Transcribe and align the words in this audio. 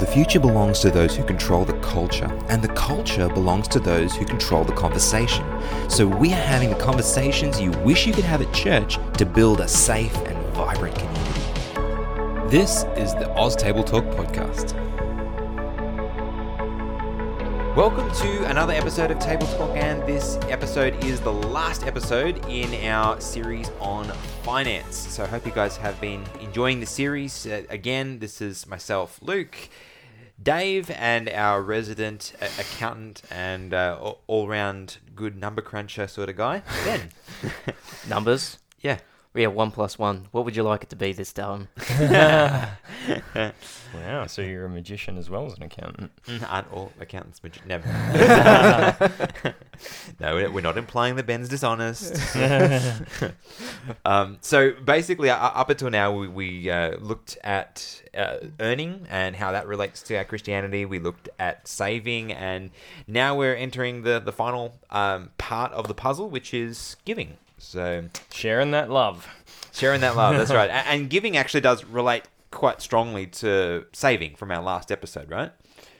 The 0.00 0.06
future 0.06 0.40
belongs 0.40 0.80
to 0.80 0.90
those 0.90 1.14
who 1.14 1.22
control 1.22 1.66
the 1.66 1.78
culture, 1.80 2.24
and 2.48 2.62
the 2.62 2.68
culture 2.68 3.28
belongs 3.28 3.68
to 3.68 3.78
those 3.78 4.16
who 4.16 4.24
control 4.24 4.64
the 4.64 4.72
conversation. 4.72 5.44
So 5.90 6.06
we 6.06 6.32
are 6.32 6.40
having 6.40 6.70
the 6.70 6.76
conversations 6.76 7.60
you 7.60 7.70
wish 7.84 8.06
you 8.06 8.14
could 8.14 8.24
have 8.24 8.40
at 8.40 8.50
church 8.54 8.98
to 9.18 9.26
build 9.26 9.60
a 9.60 9.68
safe 9.68 10.16
and 10.16 10.38
vibrant 10.54 10.94
community. 10.94 12.48
This 12.48 12.84
is 12.96 13.12
the 13.12 13.30
Oz 13.36 13.54
Table 13.54 13.84
Talk 13.84 14.04
podcast. 14.16 14.74
Welcome 17.76 18.10
to 18.22 18.44
another 18.46 18.72
episode 18.72 19.10
of 19.10 19.18
Table 19.18 19.46
Talk, 19.48 19.76
and 19.76 20.00
this 20.08 20.38
episode 20.48 21.04
is 21.04 21.20
the 21.20 21.32
last 21.32 21.86
episode 21.86 22.42
in 22.48 22.72
our 22.86 23.20
series 23.20 23.70
on 23.80 24.06
finance. 24.44 24.96
So 24.96 25.24
I 25.24 25.26
hope 25.26 25.44
you 25.44 25.52
guys 25.52 25.76
have 25.76 26.00
been 26.00 26.24
enjoying 26.40 26.80
the 26.80 26.86
series. 26.86 27.46
Uh, 27.46 27.64
again, 27.68 28.18
this 28.18 28.40
is 28.40 28.66
myself, 28.66 29.20
Luke. 29.20 29.68
Dave 30.42 30.90
and 30.90 31.28
our 31.28 31.60
resident 31.60 32.32
accountant 32.58 33.22
and 33.30 33.74
uh, 33.74 34.14
all 34.26 34.48
round 34.48 34.98
good 35.14 35.36
number 35.36 35.60
cruncher 35.60 36.06
sort 36.06 36.28
of 36.30 36.36
guy, 36.36 36.62
Ben. 36.84 37.10
Numbers? 38.08 38.58
yeah. 38.80 38.98
We 39.32 39.42
have 39.42 39.52
one 39.52 39.70
plus 39.70 39.96
one. 39.96 40.26
What 40.32 40.44
would 40.44 40.56
you 40.56 40.64
like 40.64 40.82
it 40.82 40.90
to 40.90 40.96
be 40.96 41.12
this 41.12 41.32
time? 41.32 41.68
Wow, 43.92 44.26
so 44.26 44.40
you're 44.42 44.66
a 44.66 44.68
magician 44.68 45.18
as 45.18 45.28
well 45.28 45.46
as 45.46 45.54
an 45.54 45.64
accountant. 45.64 46.12
Mm, 46.26 46.46
Aren't 46.48 46.72
all 46.72 46.92
accountants 47.00 47.42
magi- 47.42 47.60
Never. 47.66 47.88
no, 50.20 50.34
we're- 50.36 50.48
we're 50.48 50.60
not 50.60 50.78
implying 50.78 51.16
that 51.16 51.26
Ben's 51.26 51.48
dishonest. 51.48 52.14
um, 54.04 54.38
so 54.42 54.72
basically, 54.84 55.28
uh, 55.30 55.36
up 55.36 55.70
until 55.70 55.90
now, 55.90 56.12
we, 56.12 56.28
we 56.28 56.70
uh, 56.70 56.96
looked 56.98 57.36
at 57.42 58.00
uh, 58.16 58.36
earning 58.60 59.06
and 59.10 59.34
how 59.34 59.50
that 59.52 59.66
relates 59.66 60.02
to 60.04 60.16
our 60.16 60.24
Christianity. 60.24 60.84
We 60.84 61.00
looked 61.00 61.28
at 61.40 61.66
saving, 61.66 62.32
and 62.32 62.70
now 63.08 63.34
we're 63.36 63.54
entering 63.56 64.02
the 64.02 64.20
the 64.20 64.32
final 64.32 64.78
um, 64.90 65.30
part 65.38 65.72
of 65.72 65.88
the 65.88 65.94
puzzle, 65.94 66.30
which 66.30 66.54
is 66.54 66.96
giving. 67.04 67.38
So 67.60 68.04
Sharing 68.32 68.70
that 68.72 68.90
love. 68.90 69.26
sharing 69.72 70.00
that 70.00 70.16
love. 70.16 70.36
That's 70.36 70.50
right. 70.60 70.70
And 70.70 71.08
giving 71.08 71.36
actually 71.36 71.60
does 71.60 71.84
relate 71.84 72.24
quite 72.50 72.80
strongly 72.82 73.26
to 73.26 73.84
saving 73.92 74.34
from 74.34 74.50
our 74.50 74.62
last 74.62 74.90
episode, 74.90 75.30
right? 75.30 75.52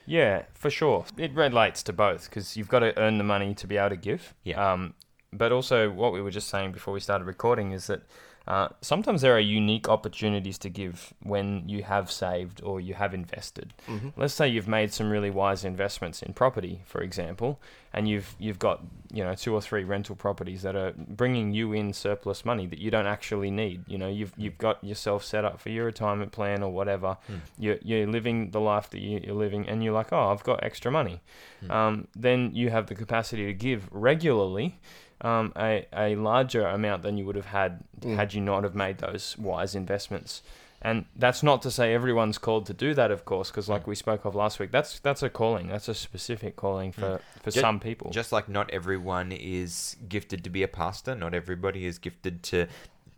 Yeah, 0.06 0.42
for 0.54 0.70
sure. 0.70 1.04
It 1.16 1.32
relates 1.34 1.82
to 1.84 1.92
both 1.92 2.28
because 2.28 2.56
you've 2.56 2.68
got 2.68 2.80
to 2.80 2.98
earn 2.98 3.18
the 3.18 3.24
money 3.24 3.54
to 3.54 3.66
be 3.66 3.76
able 3.76 3.90
to 3.90 3.96
give. 3.96 4.34
Yeah. 4.42 4.72
Um, 4.72 4.94
but 5.32 5.52
also, 5.52 5.90
what 5.90 6.12
we 6.12 6.20
were 6.20 6.32
just 6.32 6.48
saying 6.48 6.72
before 6.72 6.92
we 6.92 6.98
started 6.98 7.24
recording 7.24 7.70
is 7.70 7.86
that 7.86 8.02
uh, 8.48 8.68
sometimes 8.80 9.20
there 9.22 9.36
are 9.36 9.38
unique 9.38 9.88
opportunities 9.88 10.58
to 10.58 10.68
give 10.68 11.14
when 11.22 11.68
you 11.68 11.84
have 11.84 12.10
saved 12.10 12.60
or 12.64 12.80
you 12.80 12.94
have 12.94 13.14
invested. 13.14 13.72
Let's 14.16 14.34
say 14.34 14.48
you've 14.48 14.66
made 14.66 14.92
some 14.92 15.08
really 15.08 15.30
wise 15.30 15.64
investments 15.64 16.20
in 16.22 16.32
property, 16.32 16.80
for 16.84 17.00
example, 17.00 17.60
and 17.92 18.08
you've 18.08 18.34
you've 18.38 18.58
got 18.58 18.82
you 19.12 19.24
know 19.24 19.34
two 19.34 19.52
or 19.52 19.60
three 19.60 19.82
rental 19.84 20.14
properties 20.14 20.62
that 20.62 20.76
are 20.76 20.92
bringing 20.96 21.52
you 21.52 21.72
in 21.72 21.92
surplus 21.92 22.44
money 22.44 22.66
that 22.66 22.78
you 22.78 22.90
don't 22.90 23.06
actually 23.06 23.50
need. 23.50 23.82
You 23.88 23.98
know, 23.98 24.08
you've 24.08 24.32
you've 24.36 24.58
got 24.58 24.82
yourself 24.84 25.24
set 25.24 25.44
up 25.44 25.60
for 25.60 25.70
your 25.70 25.86
retirement 25.86 26.30
plan 26.32 26.62
or 26.62 26.70
whatever. 26.72 27.16
You're 27.58 27.78
you're 27.82 28.06
living 28.06 28.50
the 28.52 28.60
life 28.60 28.90
that 28.90 29.00
you- 29.00 29.20
you're 29.24 29.34
living, 29.34 29.68
and 29.68 29.82
you're 29.82 29.92
like, 29.94 30.12
oh, 30.12 30.30
I've 30.30 30.44
got 30.44 30.62
extra 30.62 30.90
money. 30.90 31.20
Um, 31.68 32.06
then 32.14 32.50
you 32.54 32.70
have 32.70 32.86
the 32.86 32.94
capacity 32.94 33.46
to 33.46 33.52
give 33.54 33.88
regularly. 33.90 34.78
Um, 35.22 35.52
a, 35.54 35.86
a 35.94 36.16
larger 36.16 36.66
amount 36.66 37.02
than 37.02 37.18
you 37.18 37.26
would 37.26 37.36
have 37.36 37.44
had 37.60 37.84
had 38.16 38.32
you 38.32 38.40
not 38.40 38.64
have 38.64 38.74
made 38.74 38.98
those 38.98 39.36
wise 39.36 39.74
investments. 39.74 40.42
And 40.82 41.04
that's 41.14 41.42
not 41.42 41.60
to 41.62 41.70
say 41.70 41.92
everyone's 41.92 42.38
called 42.38 42.64
to 42.66 42.72
do 42.72 42.94
that, 42.94 43.10
of 43.10 43.26
course, 43.26 43.50
because 43.50 43.68
like 43.68 43.86
we 43.86 43.94
spoke 43.94 44.24
of 44.24 44.34
last 44.34 44.58
week, 44.58 44.70
that's 44.70 44.98
that's 45.00 45.22
a 45.22 45.28
calling. 45.28 45.68
That's 45.68 45.88
a 45.88 45.94
specific 45.94 46.56
calling 46.56 46.90
for, 46.92 47.20
for 47.42 47.50
Ju- 47.50 47.60
some 47.60 47.80
people. 47.80 48.10
Just 48.10 48.32
like 48.32 48.48
not 48.48 48.70
everyone 48.70 49.30
is 49.30 49.96
gifted 50.08 50.42
to 50.44 50.50
be 50.50 50.62
a 50.62 50.68
pastor, 50.68 51.14
not 51.14 51.34
everybody 51.34 51.84
is 51.84 51.98
gifted 51.98 52.42
to, 52.44 52.66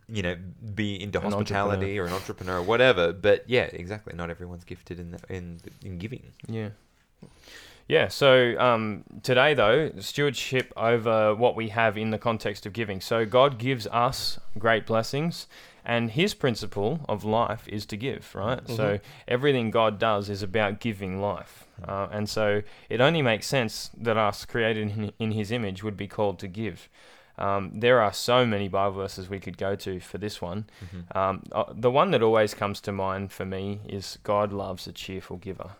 you 0.09 0.21
know, 0.21 0.35
be 0.75 1.01
into 1.01 1.19
An 1.19 1.31
hospitality 1.31 1.97
or 1.99 2.05
an 2.05 2.11
entrepreneur 2.11 2.57
or 2.57 2.63
whatever. 2.63 3.13
But 3.13 3.45
yeah, 3.47 3.69
exactly. 3.71 4.13
Not 4.13 4.29
everyone's 4.29 4.65
gifted 4.65 4.99
in 4.99 5.11
the, 5.11 5.19
in 5.29 5.61
in 5.85 5.97
giving. 5.97 6.23
Yeah. 6.47 6.69
Yeah, 7.87 8.07
so 8.07 8.57
um, 8.59 9.03
today, 9.23 9.53
though, 9.53 9.91
stewardship 9.99 10.71
over 10.77 11.35
what 11.35 11.55
we 11.55 11.67
have 11.69 11.97
in 11.97 12.11
the 12.11 12.17
context 12.17 12.65
of 12.65 12.71
giving. 12.71 13.01
So, 13.01 13.25
God 13.25 13.57
gives 13.57 13.87
us 13.87 14.39
great 14.57 14.85
blessings, 14.85 15.47
and 15.85 16.11
His 16.11 16.33
principle 16.33 17.05
of 17.09 17.23
life 17.23 17.67
is 17.67 17.85
to 17.87 17.97
give, 17.97 18.33
right? 18.35 18.61
So, 18.67 18.99
everything 19.27 19.71
God 19.71 19.99
does 19.99 20.29
is 20.29 20.41
about 20.43 20.79
giving 20.79 21.21
life. 21.21 21.65
Uh, 21.87 22.07
and 22.11 22.29
so, 22.29 22.61
it 22.89 23.01
only 23.01 23.21
makes 23.21 23.47
sense 23.47 23.89
that 23.97 24.17
us, 24.17 24.45
created 24.45 24.91
in, 24.91 25.11
in 25.19 25.31
His 25.31 25.51
image, 25.51 25.83
would 25.83 25.97
be 25.97 26.07
called 26.07 26.39
to 26.39 26.47
give. 26.47 26.89
Um, 27.35 27.71
there 27.73 27.99
are 27.99 28.13
so 28.13 28.45
many 28.45 28.67
Bible 28.67 28.97
verses 28.97 29.27
we 29.27 29.39
could 29.39 29.57
go 29.57 29.75
to 29.77 29.99
for 29.99 30.19
this 30.19 30.39
one. 30.39 30.65
Um, 31.15 31.41
uh, 31.51 31.63
the 31.73 31.89
one 31.89 32.11
that 32.11 32.21
always 32.21 32.53
comes 32.53 32.79
to 32.81 32.91
mind 32.91 33.31
for 33.31 33.43
me 33.43 33.79
is 33.89 34.19
God 34.23 34.53
loves 34.53 34.85
a 34.85 34.91
cheerful 34.91 35.37
giver. 35.37 35.71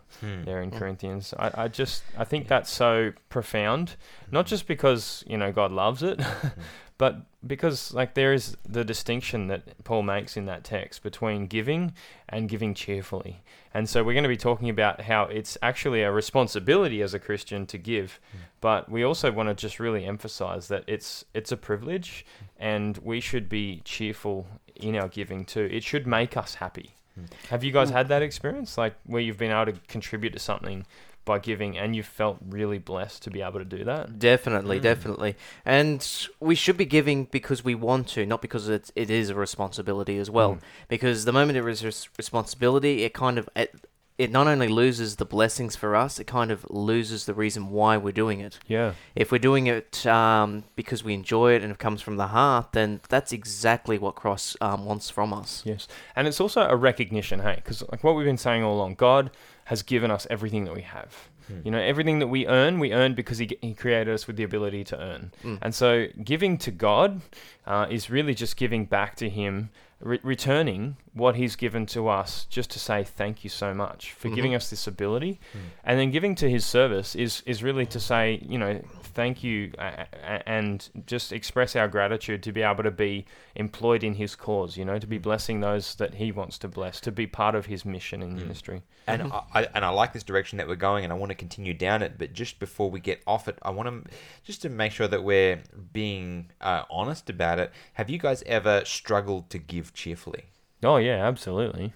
There 0.46 0.62
in 0.64 0.72
Corinthians, 0.72 1.32
I, 1.38 1.52
I 1.66 1.68
just 1.68 2.02
I 2.18 2.24
think 2.24 2.48
that's 2.48 2.72
so 2.72 3.12
profound. 3.30 3.98
Not 4.32 4.48
just 4.48 4.66
because 4.68 5.24
you 5.28 5.38
know 5.38 5.52
God 5.52 5.72
loves 5.72 6.02
it, 6.02 6.20
but 7.04 7.18
because 7.46 7.94
like 7.94 8.14
there 8.14 8.32
is 8.32 8.56
the 8.64 8.86
distinction 8.86 9.48
that 9.48 9.84
Paul 9.84 10.04
makes 10.04 10.38
in 10.38 10.46
that 10.46 10.64
text 10.64 11.04
between 11.04 11.48
giving 11.48 11.92
and 12.30 12.48
giving 12.48 12.74
cheerfully. 12.74 13.44
And 13.74 13.90
so 13.90 14.06
we're 14.06 14.14
going 14.14 14.24
to 14.24 14.30
be 14.30 14.38
talking 14.38 14.70
about 14.70 15.02
how 15.02 15.24
it's 15.24 15.58
actually 15.62 16.02
a 16.02 16.14
responsibility 16.14 17.02
as 17.02 17.14
a 17.14 17.20
Christian 17.20 17.66
to 17.66 17.78
give, 17.78 18.22
mm. 18.34 18.40
but 18.62 18.90
we 18.90 19.04
also 19.04 19.34
want 19.34 19.50
to 19.50 19.54
just 19.54 19.82
really 19.82 20.06
emphasize 20.06 20.70
that 20.70 20.86
it's 20.88 21.26
it's 21.34 21.52
a 21.52 21.58
privilege 21.58 22.26
and 22.58 22.98
we 23.00 23.20
should 23.20 23.50
be 23.50 23.82
cheerful 23.84 24.48
in 24.78 24.96
our 24.96 25.10
giving 25.10 25.44
too. 25.44 25.68
It 25.70 25.84
should 25.84 26.08
make 26.08 26.38
us 26.38 26.56
happy. 26.56 26.96
Mm. 27.20 27.28
Have 27.50 27.66
you 27.66 27.74
guys 27.74 27.90
mm. 27.90 27.96
had 27.96 28.08
that 28.08 28.22
experience 28.22 28.78
like 28.78 28.96
where 29.08 29.22
you've 29.22 29.38
been 29.38 29.52
able 29.52 29.74
to 29.74 29.78
contribute 29.90 30.32
to 30.32 30.40
something 30.40 30.86
by 31.26 31.40
giving 31.40 31.78
and 31.78 31.96
you 31.96 32.04
felt 32.04 32.38
really 32.48 32.78
blessed 32.80 33.24
to 33.24 33.30
be 33.30 33.42
able 33.42 33.60
to 33.60 33.66
do 33.66 33.84
that? 33.86 34.20
Definitely, 34.20 34.80
Mm. 34.80 34.84
definitely. 34.84 35.36
And 35.66 36.28
we 36.40 36.56
should 36.56 36.78
be 36.78 36.86
giving 36.86 37.26
because 37.26 37.64
we 37.64 37.76
want 37.76 38.08
to, 38.10 38.26
not 38.26 38.42
because 38.42 38.68
it's, 38.70 38.92
it 38.96 39.10
is 39.10 39.30
a 39.30 39.36
responsibility 39.36 40.18
as 40.18 40.30
well. 40.30 40.56
Mm. 40.56 40.60
Because 40.88 41.26
the 41.26 41.32
moment 41.32 41.58
it 41.58 41.66
is 41.68 41.82
a 41.82 41.86
res- 41.86 42.10
responsibility, 42.18 43.04
it 43.04 43.14
kind 43.14 43.38
of 43.38 43.48
it, 43.56 43.74
it 44.18 44.30
not 44.32 44.46
only 44.48 44.68
loses 44.68 45.16
the 45.16 45.26
blessings 45.26 45.76
for 45.76 45.96
us, 45.96 46.20
it 46.20 46.26
kind 46.28 46.52
of 46.52 46.68
loses 46.70 47.26
the 47.26 47.34
reason 47.34 47.72
why 47.72 47.98
we're 47.98 48.12
doing 48.12 48.42
it. 48.42 48.60
Yeah. 48.68 48.94
If 49.16 49.32
we're 49.32 49.40
doing 49.40 49.66
it 49.66 50.06
um, 50.06 50.66
because 50.76 51.04
we 51.04 51.16
enjoy 51.16 51.54
it 51.54 51.64
and 51.64 51.72
it 51.72 51.80
comes 51.80 52.00
from 52.02 52.18
the 52.18 52.28
heart, 52.28 52.74
then 52.74 53.02
that's 53.10 53.32
exactly 53.32 53.98
what 53.98 54.14
Christ 54.14 54.56
um, 54.62 54.86
wants 54.86 55.10
from 55.10 55.34
us. 55.34 55.64
Yes, 55.66 55.88
and 56.16 56.28
it's 56.28 56.40
also 56.40 56.62
a 56.68 56.76
recognition, 56.76 57.40
hey, 57.40 57.56
because 57.56 57.82
like 57.92 58.04
what 58.04 58.16
we've 58.16 58.26
been 58.26 58.38
saying 58.38 58.62
all 58.64 58.76
along, 58.76 58.96
God 58.96 59.32
has 59.66 59.82
given 59.84 60.12
us 60.12 60.28
everything 60.30 60.66
that 60.66 60.76
we 60.76 60.82
have. 60.82 61.30
You 61.66 61.72
know, 61.72 61.80
everything 61.80 62.20
that 62.20 62.28
we 62.28 62.48
earn, 62.48 62.80
we 62.80 62.94
earn 62.94 63.16
because 63.16 63.38
He, 63.38 63.58
he 63.62 63.74
created 63.74 64.14
us 64.14 64.28
with 64.28 64.38
the 64.38 64.44
ability 64.44 64.86
to 64.86 64.98
earn. 65.00 65.32
And 65.62 65.76
so, 65.76 66.08
giving 66.24 66.58
to 66.60 66.72
God 66.72 67.22
uh, 67.68 67.88
is 67.90 68.10
really 68.10 68.34
just 68.34 68.56
giving 68.56 68.86
back 68.86 69.16
to 69.18 69.30
Him, 69.30 69.70
re- 70.00 70.22
returning 70.24 70.96
what 71.14 71.36
He's 71.36 71.56
given 71.56 71.86
to 71.88 72.08
us, 72.08 72.46
just 72.46 72.72
to 72.72 72.80
say 72.80 73.04
thank 73.04 73.44
you 73.44 73.50
so 73.50 73.74
much 73.74 74.14
for 74.14 74.30
giving 74.30 74.56
us 74.56 74.70
this 74.70 74.88
ability. 74.88 75.40
And 75.84 76.00
then 76.00 76.12
giving 76.12 76.34
to 76.36 76.50
His 76.50 76.66
service 76.66 77.16
is 77.16 77.44
is 77.46 77.62
really 77.62 77.86
to 77.88 78.00
say, 78.00 78.42
you 78.48 78.58
know, 78.58 78.82
thank 79.14 79.44
you 79.44 79.72
uh, 79.78 80.06
and 80.48 80.90
just 81.06 81.32
express 81.32 81.76
our 81.76 81.88
gratitude 81.88 82.42
to 82.44 82.52
be 82.52 82.64
able 82.64 82.84
to 82.84 82.92
be 82.92 83.26
employed 83.56 84.04
in 84.04 84.16
His 84.16 84.36
cause. 84.36 84.76
You 84.76 84.86
know, 84.86 84.98
to 84.98 85.06
be 85.08 85.20
blessing 85.20 85.62
those 85.62 85.96
that 85.96 86.16
He 86.16 86.32
wants 86.32 86.58
to 86.60 86.68
bless, 86.68 87.00
to 87.02 87.12
be 87.12 87.28
part 87.28 87.54
of 87.54 87.68
His 87.68 87.86
mission 87.86 88.24
in 88.24 88.36
ministry. 88.36 88.82
And 89.06 89.22
I, 89.24 89.44
I 89.54 89.68
and 89.76 89.86
I 89.86 89.90
like 89.90 90.14
this 90.14 90.24
direction 90.24 90.58
that 90.58 90.68
we're 90.68 90.76
going, 90.76 91.04
and 91.04 91.14
I 91.14 91.16
want 91.16 91.30
to 91.30 91.36
continue 91.36 91.74
down 91.76 92.02
it. 92.02 92.18
But 92.18 92.34
just 92.34 92.58
before 92.60 92.90
we 92.90 93.00
get 93.00 93.22
off 93.28 93.48
it, 93.48 93.60
I 93.62 93.70
want 93.70 94.06
to 94.06 94.12
just 94.44 94.64
to 94.64 94.70
make 94.70 94.92
sure 94.92 95.08
that 95.08 95.24
we're 95.24 95.62
being 95.92 96.50
uh, 96.60 96.84
honest 96.90 97.30
about 97.30 97.60
it. 97.60 97.72
Have 97.94 98.10
you 98.10 98.18
guys 98.18 98.42
ever 98.48 98.84
struggled 98.86 99.52
to 99.52 99.60
give 99.60 99.94
cheerfully? 99.94 100.46
Oh 100.84 100.98
yeah, 100.98 101.26
absolutely. 101.28 101.94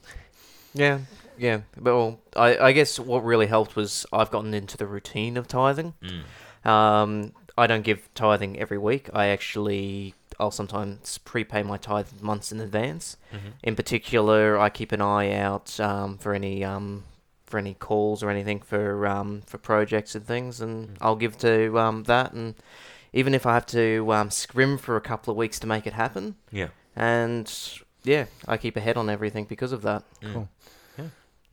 Yeah, 0.74 1.00
yeah. 1.38 1.62
But 1.75 1.95
well, 1.95 2.19
I, 2.36 2.57
I 2.57 2.72
guess 2.72 3.00
what 3.00 3.24
really 3.24 3.48
helped 3.48 3.75
was 3.75 4.06
I've 4.13 4.31
gotten 4.31 4.54
into 4.54 4.78
the 4.78 4.86
routine 4.88 5.38
of 5.38 5.48
tithing. 5.48 5.94
Um, 6.66 7.34
I 7.57 7.68
don't 7.68 7.84
give 7.84 8.07
tithing 8.13 8.60
every 8.60 8.78
week. 8.78 9.10
I 9.13 9.28
actually, 9.28 10.13
I'll 10.39 10.51
sometimes 10.51 11.18
prepay 11.19 11.63
my 11.63 11.78
tithe 11.78 12.07
months 12.22 12.51
in 12.51 12.60
advance. 12.60 13.18
In 13.63 13.75
particular, 13.75 14.57
I 14.60 14.69
keep 14.69 14.92
an 14.92 15.01
eye 15.01 15.34
out 15.34 15.80
um, 15.80 16.18
for 16.18 16.34
any 16.34 16.63
um, 16.63 17.04
for 17.45 17.57
any 17.57 17.74
calls 17.74 18.22
or 18.24 18.30
anything 18.30 18.60
for 18.60 19.07
um, 19.07 19.42
for 19.45 19.57
projects 19.57 20.13
and 20.16 20.25
things, 20.25 20.62
and 20.62 20.98
I'll 21.01 21.16
give 21.16 21.38
to 21.39 21.80
um, 21.80 22.04
that. 22.04 22.34
And 22.34 22.56
even 23.13 23.34
if 23.34 23.45
I 23.45 23.54
have 23.56 23.66
to 23.68 24.12
um, 24.13 24.30
scrim 24.30 24.78
for 24.78 24.95
a 24.98 25.01
couple 25.01 25.31
of 25.31 25.38
weeks 25.38 25.57
to 25.60 25.68
make 25.68 25.88
it 25.88 25.94
happen, 25.94 26.36
Yeah. 26.51 26.68
and 26.95 27.51
yeah, 28.07 28.25
I 28.48 28.57
keep 28.57 28.75
ahead 28.77 28.98
on 28.98 29.09
everything 29.09 29.45
because 29.45 29.71
of 29.71 29.81
that. 29.83 30.04
Cool. 30.33 30.48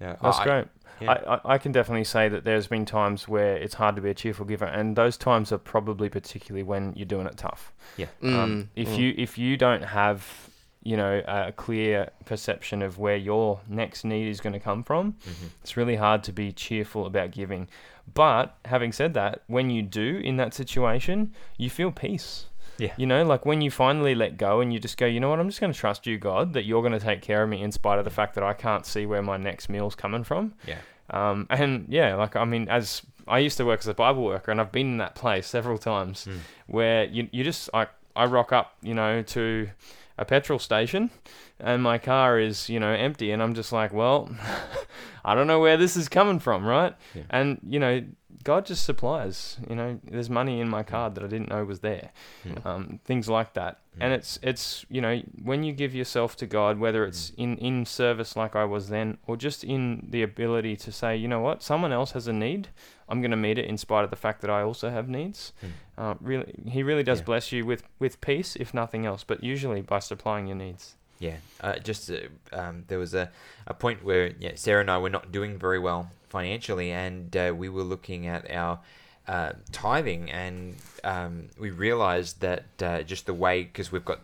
Yeah, 0.00 0.16
That's 0.22 0.38
I- 0.38 0.44
great. 0.44 0.66
yeah. 1.00 1.12
I, 1.12 1.34
I, 1.34 1.40
I 1.54 1.58
can 1.58 1.70
definitely 1.72 2.04
say 2.04 2.28
that 2.28 2.44
there's 2.44 2.66
been 2.66 2.84
times 2.84 3.28
where 3.28 3.56
it's 3.56 3.74
hard 3.74 3.94
to 3.96 4.02
be 4.02 4.10
a 4.10 4.14
cheerful 4.14 4.44
giver, 4.44 4.64
and 4.64 4.96
those 4.96 5.16
times 5.16 5.52
are 5.52 5.58
probably 5.58 6.08
particularly 6.08 6.64
when 6.64 6.92
you're 6.96 7.06
doing 7.06 7.26
it 7.26 7.36
tough. 7.36 7.72
Yeah. 7.96 8.06
Mm, 8.22 8.34
Um, 8.34 8.70
if 8.74 8.88
mm. 8.88 8.98
you 8.98 9.14
if 9.16 9.38
you 9.38 9.56
don't 9.56 9.82
have 9.84 10.50
you 10.82 10.96
know 10.96 11.22
a 11.26 11.52
clear 11.52 12.10
perception 12.26 12.82
of 12.82 12.98
where 12.98 13.16
your 13.16 13.60
next 13.68 14.04
need 14.04 14.28
is 14.28 14.40
going 14.40 14.52
to 14.52 14.60
come 14.60 14.82
from, 14.82 15.12
Mhm. 15.26 15.48
it's 15.62 15.76
really 15.76 15.96
hard 15.96 16.22
to 16.24 16.32
be 16.32 16.52
cheerful 16.52 17.06
about 17.06 17.30
giving. 17.30 17.68
But 18.12 18.54
having 18.66 18.92
said 18.92 19.14
that, 19.14 19.42
when 19.46 19.70
you 19.70 19.80
do 19.82 20.20
in 20.22 20.36
that 20.36 20.52
situation, 20.52 21.32
you 21.56 21.70
feel 21.70 21.90
peace. 21.92 22.46
Yeah. 22.78 22.92
You 22.96 23.06
know, 23.06 23.24
like 23.24 23.46
when 23.46 23.60
you 23.60 23.70
finally 23.70 24.14
let 24.14 24.36
go 24.36 24.60
and 24.60 24.72
you 24.72 24.78
just 24.80 24.96
go, 24.96 25.06
you 25.06 25.20
know 25.20 25.28
what, 25.30 25.38
I'm 25.40 25.48
just 25.48 25.60
going 25.60 25.72
to 25.72 25.78
trust 25.78 26.06
you, 26.06 26.18
God, 26.18 26.52
that 26.54 26.64
you're 26.64 26.82
going 26.82 26.92
to 26.92 27.00
take 27.00 27.22
care 27.22 27.42
of 27.42 27.48
me 27.48 27.62
in 27.62 27.70
spite 27.72 27.98
of 27.98 28.04
the 28.04 28.10
fact 28.10 28.34
that 28.34 28.44
I 28.44 28.52
can't 28.52 28.84
see 28.84 29.06
where 29.06 29.22
my 29.22 29.36
next 29.36 29.68
meal's 29.68 29.94
coming 29.94 30.24
from. 30.24 30.54
Yeah. 30.66 30.78
Um, 31.10 31.46
and 31.50 31.86
yeah, 31.88 32.14
like 32.16 32.34
I 32.36 32.44
mean, 32.44 32.68
as 32.68 33.02
I 33.28 33.38
used 33.38 33.56
to 33.58 33.64
work 33.64 33.80
as 33.80 33.86
a 33.88 33.94
Bible 33.94 34.24
worker, 34.24 34.50
and 34.50 34.60
I've 34.60 34.72
been 34.72 34.86
in 34.92 34.98
that 34.98 35.14
place 35.14 35.46
several 35.46 35.78
times 35.78 36.24
Mm. 36.26 36.38
where 36.66 37.04
you 37.04 37.28
you 37.30 37.44
just 37.44 37.70
like 37.74 37.90
I 38.16 38.24
rock 38.26 38.52
up, 38.52 38.74
you 38.82 38.94
know, 38.94 39.22
to 39.22 39.68
a 40.18 40.24
petrol 40.24 40.58
station, 40.58 41.10
and 41.58 41.82
my 41.82 41.98
car 41.98 42.38
is 42.38 42.68
you 42.68 42.78
know 42.80 42.92
empty, 42.92 43.30
and 43.32 43.42
I'm 43.42 43.54
just 43.54 43.72
like, 43.72 43.92
well, 43.92 44.28
I 45.24 45.34
don't 45.34 45.46
know 45.46 45.60
where 45.60 45.76
this 45.76 45.96
is 45.96 46.08
coming 46.08 46.38
from, 46.38 46.64
right? 46.64 46.94
Yeah. 47.14 47.22
And 47.30 47.58
you 47.66 47.78
know, 47.80 48.04
God 48.44 48.66
just 48.66 48.84
supplies. 48.84 49.58
You 49.68 49.74
know, 49.76 49.98
there's 50.04 50.28
money 50.30 50.60
in 50.60 50.68
my 50.68 50.82
card 50.82 51.14
that 51.14 51.24
I 51.24 51.28
didn't 51.28 51.48
know 51.48 51.64
was 51.64 51.80
there. 51.80 52.10
Mm. 52.46 52.66
Um, 52.66 53.00
things 53.04 53.28
like 53.28 53.54
that. 53.54 53.78
And 54.00 54.12
Mm. 54.12 54.16
it's 54.16 54.38
it's 54.42 54.86
you 54.90 55.00
know 55.00 55.20
when 55.42 55.62
you 55.64 55.72
give 55.72 55.94
yourself 55.94 56.36
to 56.36 56.46
God, 56.46 56.78
whether 56.78 57.04
it's 57.04 57.30
in 57.36 57.56
in 57.58 57.86
service 57.86 58.36
like 58.36 58.54
I 58.56 58.64
was 58.64 58.88
then, 58.88 59.18
or 59.26 59.36
just 59.36 59.64
in 59.64 60.06
the 60.10 60.22
ability 60.22 60.76
to 60.76 60.92
say, 60.92 61.16
you 61.16 61.28
know 61.28 61.40
what, 61.40 61.62
someone 61.62 61.92
else 61.92 62.12
has 62.12 62.26
a 62.28 62.32
need, 62.32 62.68
I'm 63.08 63.20
going 63.20 63.30
to 63.30 63.36
meet 63.36 63.58
it 63.58 63.66
in 63.66 63.78
spite 63.78 64.04
of 64.04 64.10
the 64.10 64.16
fact 64.16 64.40
that 64.42 64.50
I 64.50 64.62
also 64.62 64.90
have 64.90 65.08
needs. 65.08 65.52
Uh, 65.96 66.14
really, 66.20 66.54
He 66.68 66.82
really 66.82 67.02
does 67.02 67.20
Yeah. 67.20 67.24
bless 67.24 67.52
you 67.52 67.64
with 67.64 67.84
with 67.98 68.20
peace, 68.20 68.56
if 68.56 68.74
nothing 68.74 69.06
else, 69.06 69.24
but 69.24 69.42
usually 69.44 69.80
by 69.82 70.00
supplying 70.00 70.46
your 70.46 70.56
needs. 70.56 70.96
Yeah, 71.20 71.36
uh, 71.60 71.78
just 71.78 72.10
uh, 72.10 72.16
um, 72.52 72.84
there 72.88 72.98
was 72.98 73.14
a, 73.14 73.30
a 73.66 73.74
point 73.74 74.04
where 74.04 74.32
yeah, 74.40 74.52
Sarah 74.56 74.80
and 74.80 74.90
I 74.90 74.98
were 74.98 75.10
not 75.10 75.30
doing 75.32 75.58
very 75.58 75.78
well 75.78 76.10
financially, 76.28 76.90
and 76.90 77.34
uh, 77.36 77.54
we 77.56 77.68
were 77.68 77.84
looking 77.84 78.26
at 78.26 78.50
our 78.50 78.80
uh, 79.28 79.52
tithing, 79.72 80.30
and 80.30 80.76
um, 81.04 81.48
we 81.58 81.70
realized 81.70 82.40
that 82.40 82.64
uh, 82.82 83.02
just 83.02 83.26
the 83.26 83.34
way 83.34 83.62
because 83.62 83.92
we've 83.92 84.04
got 84.04 84.20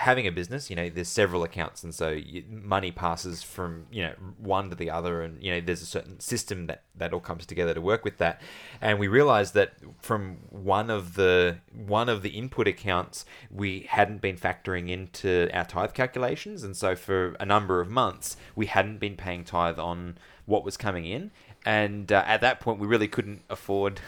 having 0.00 0.26
a 0.26 0.32
business, 0.32 0.70
you 0.70 0.76
know, 0.76 0.88
there's 0.88 1.08
several 1.08 1.42
accounts, 1.42 1.84
and 1.84 1.94
so 1.94 2.08
you, 2.08 2.42
money 2.48 2.90
passes 2.90 3.42
from 3.42 3.84
you 3.92 4.02
know 4.02 4.14
one 4.38 4.70
to 4.70 4.74
the 4.74 4.88
other, 4.88 5.20
and 5.20 5.42
you 5.42 5.52
know 5.52 5.60
there's 5.60 5.82
a 5.82 5.86
certain 5.86 6.18
system 6.18 6.68
that 6.68 6.84
that 6.96 7.12
all 7.12 7.20
comes 7.20 7.44
together 7.44 7.74
to 7.74 7.82
work 7.82 8.02
with 8.02 8.16
that, 8.16 8.40
and 8.80 8.98
we 8.98 9.08
realized 9.08 9.52
that 9.52 9.74
from 9.98 10.38
one 10.48 10.88
of 10.88 11.16
the 11.16 11.58
one 11.86 12.08
of 12.08 12.22
the 12.22 12.30
input 12.30 12.66
accounts 12.66 13.26
we 13.50 13.80
hadn't 13.90 14.22
been 14.22 14.38
factoring 14.38 14.88
into 14.88 15.50
our 15.52 15.66
tithe 15.66 15.92
calculations, 15.92 16.64
and 16.64 16.74
so 16.74 16.96
for 16.96 17.36
a 17.38 17.44
number 17.44 17.82
of 17.82 17.90
months 17.90 18.38
we 18.56 18.66
hadn't 18.66 19.00
been 19.00 19.16
paying 19.16 19.44
tithe 19.44 19.78
on 19.78 20.16
what 20.46 20.64
was 20.64 20.78
coming 20.78 21.04
in, 21.04 21.30
and 21.66 22.10
uh, 22.10 22.24
at 22.26 22.40
that 22.40 22.58
point 22.58 22.80
we 22.80 22.86
really 22.86 23.08
couldn't 23.08 23.42
afford 23.50 24.00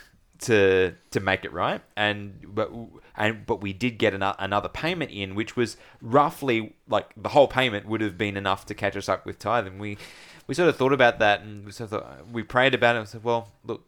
to 0.42 0.94
to 1.10 1.20
make 1.20 1.44
it 1.44 1.52
right? 1.52 1.80
And 1.96 2.40
but 2.54 2.70
and 3.16 3.46
but 3.46 3.60
we 3.60 3.72
did 3.72 3.98
get 3.98 4.14
an, 4.14 4.22
another 4.38 4.68
payment 4.68 5.10
in 5.10 5.34
which 5.34 5.56
was 5.56 5.76
roughly 6.00 6.74
like 6.88 7.12
the 7.16 7.30
whole 7.30 7.48
payment 7.48 7.86
would 7.86 8.00
have 8.00 8.18
been 8.18 8.36
enough 8.36 8.66
to 8.66 8.74
catch 8.74 8.96
us 8.96 9.08
up 9.08 9.26
with 9.26 9.38
tithe. 9.38 9.66
And 9.66 9.80
we 9.80 9.98
we 10.46 10.54
sort 10.54 10.68
of 10.68 10.76
thought 10.76 10.92
about 10.92 11.18
that 11.20 11.42
and 11.42 11.64
we 11.64 11.72
sort 11.72 11.92
of 11.92 12.02
thought, 12.02 12.28
we 12.30 12.42
prayed 12.42 12.74
about 12.74 12.96
it 12.96 13.00
and 13.00 13.08
said 13.08 13.24
well 13.24 13.52
look 13.64 13.84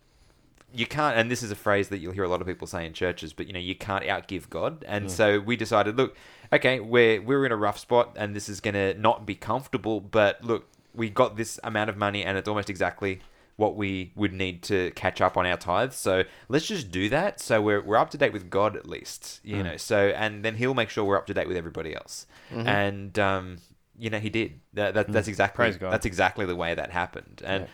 you 0.72 0.86
can't 0.86 1.16
and 1.16 1.30
this 1.30 1.42
is 1.42 1.50
a 1.50 1.56
phrase 1.56 1.88
that 1.88 1.98
you'll 1.98 2.12
hear 2.12 2.24
a 2.24 2.28
lot 2.28 2.40
of 2.40 2.46
people 2.46 2.66
say 2.66 2.84
in 2.84 2.92
churches 2.92 3.32
but 3.32 3.46
you 3.46 3.52
know 3.52 3.60
you 3.60 3.74
can't 3.74 4.04
outgive 4.04 4.48
god. 4.50 4.84
And 4.88 5.10
so 5.10 5.40
we 5.40 5.56
decided 5.56 5.96
look 5.96 6.16
okay 6.52 6.80
we're 6.80 7.20
we're 7.20 7.46
in 7.46 7.52
a 7.52 7.56
rough 7.56 7.78
spot 7.78 8.16
and 8.16 8.34
this 8.34 8.48
is 8.48 8.60
going 8.60 8.74
to 8.74 8.94
not 8.94 9.26
be 9.26 9.34
comfortable 9.34 10.00
but 10.00 10.42
look 10.42 10.68
we 10.94 11.10
got 11.10 11.36
this 11.36 11.58
amount 11.64 11.90
of 11.90 11.96
money 11.96 12.24
and 12.24 12.38
it's 12.38 12.48
almost 12.48 12.70
exactly 12.70 13.20
what 13.56 13.76
we 13.76 14.12
would 14.16 14.32
need 14.32 14.62
to 14.62 14.90
catch 14.92 15.20
up 15.20 15.36
on 15.36 15.46
our 15.46 15.56
tithes 15.56 15.96
so 15.96 16.24
let's 16.48 16.66
just 16.66 16.90
do 16.90 17.08
that 17.08 17.38
so 17.40 17.60
we're, 17.62 17.80
we're 17.82 17.96
up 17.96 18.10
to 18.10 18.18
date 18.18 18.32
with 18.32 18.50
god 18.50 18.74
at 18.76 18.88
least 18.88 19.40
you 19.44 19.56
Mm. 19.56 19.64
know 19.64 19.76
so 19.76 20.08
and 20.08 20.44
then 20.44 20.56
he'll 20.56 20.74
make 20.74 20.90
sure 20.90 21.04
we're 21.04 21.16
up 21.16 21.26
to 21.26 21.34
date 21.34 21.46
with 21.48 21.56
everybody 21.56 21.94
else 21.94 22.26
Mhm. 22.52 22.66
and 22.66 23.18
um 23.18 23.58
you 23.96 24.10
know 24.10 24.18
he 24.18 24.28
did 24.28 24.60
that, 24.72 24.94
that 24.94 25.12
that's 25.12 25.26
Mm. 25.28 25.30
exactly 25.30 25.70
that's 25.72 26.06
exactly 26.06 26.46
the 26.46 26.56
way 26.56 26.74
that 26.74 26.90
happened 26.90 27.42
and 27.44 27.64
Yeah. 27.64 27.68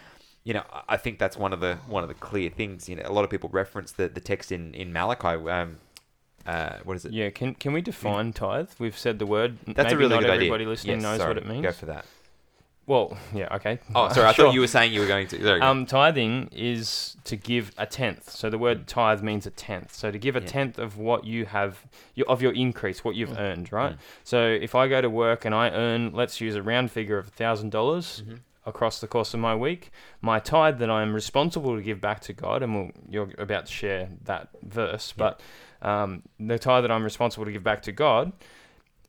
you 0.44 0.54
know, 0.54 0.64
I- 0.72 0.82
I 0.94 0.96
think 0.96 1.18
that's 1.18 1.36
one 1.36 1.52
of 1.52 1.60
the 1.60 1.76
one 1.86 2.02
of 2.02 2.08
the 2.08 2.14
clear 2.14 2.48
things. 2.50 2.88
You 2.88 2.96
know, 2.96 3.02
a 3.04 3.12
lot 3.12 3.24
of 3.24 3.30
people 3.30 3.50
reference 3.52 3.92
the, 3.92 4.08
the 4.08 4.20
text 4.20 4.50
in 4.50 4.72
in 4.74 4.90
Malachi. 4.90 5.36
Um, 5.50 5.76
uh, 6.46 6.78
what 6.84 6.96
is 6.96 7.04
it? 7.04 7.12
Yeah, 7.12 7.28
can 7.28 7.54
can 7.54 7.74
we 7.74 7.82
define 7.82 8.32
tithe? 8.32 8.70
We've 8.78 8.96
said 8.96 9.18
the 9.18 9.26
word. 9.26 9.58
That's 9.66 9.76
Maybe 9.92 9.92
a 9.94 9.96
really 9.98 10.14
not 10.14 10.20
good 10.22 10.30
everybody 10.30 10.64
idea. 10.64 10.68
listening 10.68 10.96
Yes, 10.96 11.02
knows 11.02 11.18
sorry, 11.18 11.34
what 11.34 11.38
it 11.42 11.46
means. 11.46 11.62
Go 11.62 11.72
for 11.72 11.86
that. 11.86 12.06
Well, 12.86 13.16
yeah, 13.34 13.54
okay. 13.56 13.78
Oh, 13.94 14.12
sorry. 14.12 14.26
I 14.28 14.32
thought 14.32 14.52
you 14.54 14.60
were 14.60 14.66
saying 14.66 14.92
you 14.92 15.00
were 15.00 15.06
going 15.06 15.28
to. 15.28 15.38
There 15.38 15.54
you 15.56 15.60
go. 15.60 15.66
Um, 15.66 15.86
tithing 15.86 16.48
is 16.52 17.16
to 17.24 17.36
give 17.36 17.70
a 17.78 17.86
tenth. 17.86 18.28
So 18.30 18.50
the 18.50 18.58
word 18.58 18.88
tithe 18.88 19.22
means 19.22 19.46
a 19.46 19.50
tenth. 19.50 19.94
So 19.94 20.10
to 20.10 20.18
give 20.18 20.34
a 20.34 20.40
Yeah. 20.40 20.46
tenth 20.46 20.78
of 20.78 20.98
what 20.98 21.24
you 21.24 21.44
have, 21.46 21.86
your, 22.14 22.28
of 22.28 22.42
your 22.42 22.52
increase, 22.52 23.04
what 23.04 23.14
you've 23.14 23.30
Mm. 23.30 23.38
earned, 23.40 23.72
right? 23.72 23.92
Mm. 23.94 23.98
So 24.24 24.44
if 24.44 24.74
I 24.74 24.88
go 24.88 25.00
to 25.00 25.08
work 25.10 25.44
and 25.44 25.54
I 25.54 25.70
earn, 25.70 26.12
let's 26.12 26.40
use 26.40 26.56
a 26.56 26.62
round 26.62 26.90
figure 26.90 27.18
of 27.18 27.28
thousand 27.28 27.70
dollars 27.70 28.24
Mhm. 28.26 28.38
across 28.66 29.00
the 29.00 29.06
course 29.06 29.34
of 29.34 29.40
my 29.40 29.54
week, 29.54 29.90
my 30.20 30.40
tithe 30.40 30.78
that 30.80 30.90
I 30.90 31.02
am 31.02 31.14
responsible 31.14 31.76
to 31.76 31.82
give 31.82 32.00
back 32.00 32.20
to 32.22 32.32
God, 32.32 32.62
and 32.62 32.74
we'll, 32.74 32.90
you're 33.08 33.28
about 33.38 33.66
to 33.66 33.72
share 33.72 34.08
that 34.24 34.48
verse, 34.62 35.12
but 35.16 35.40
um, 35.82 36.22
the 36.40 36.58
tithe 36.58 36.82
that 36.84 36.90
I'm 36.90 37.04
responsible 37.04 37.44
to 37.46 37.52
give 37.52 37.62
back 37.64 37.82
to 37.82 37.92
God 37.92 38.32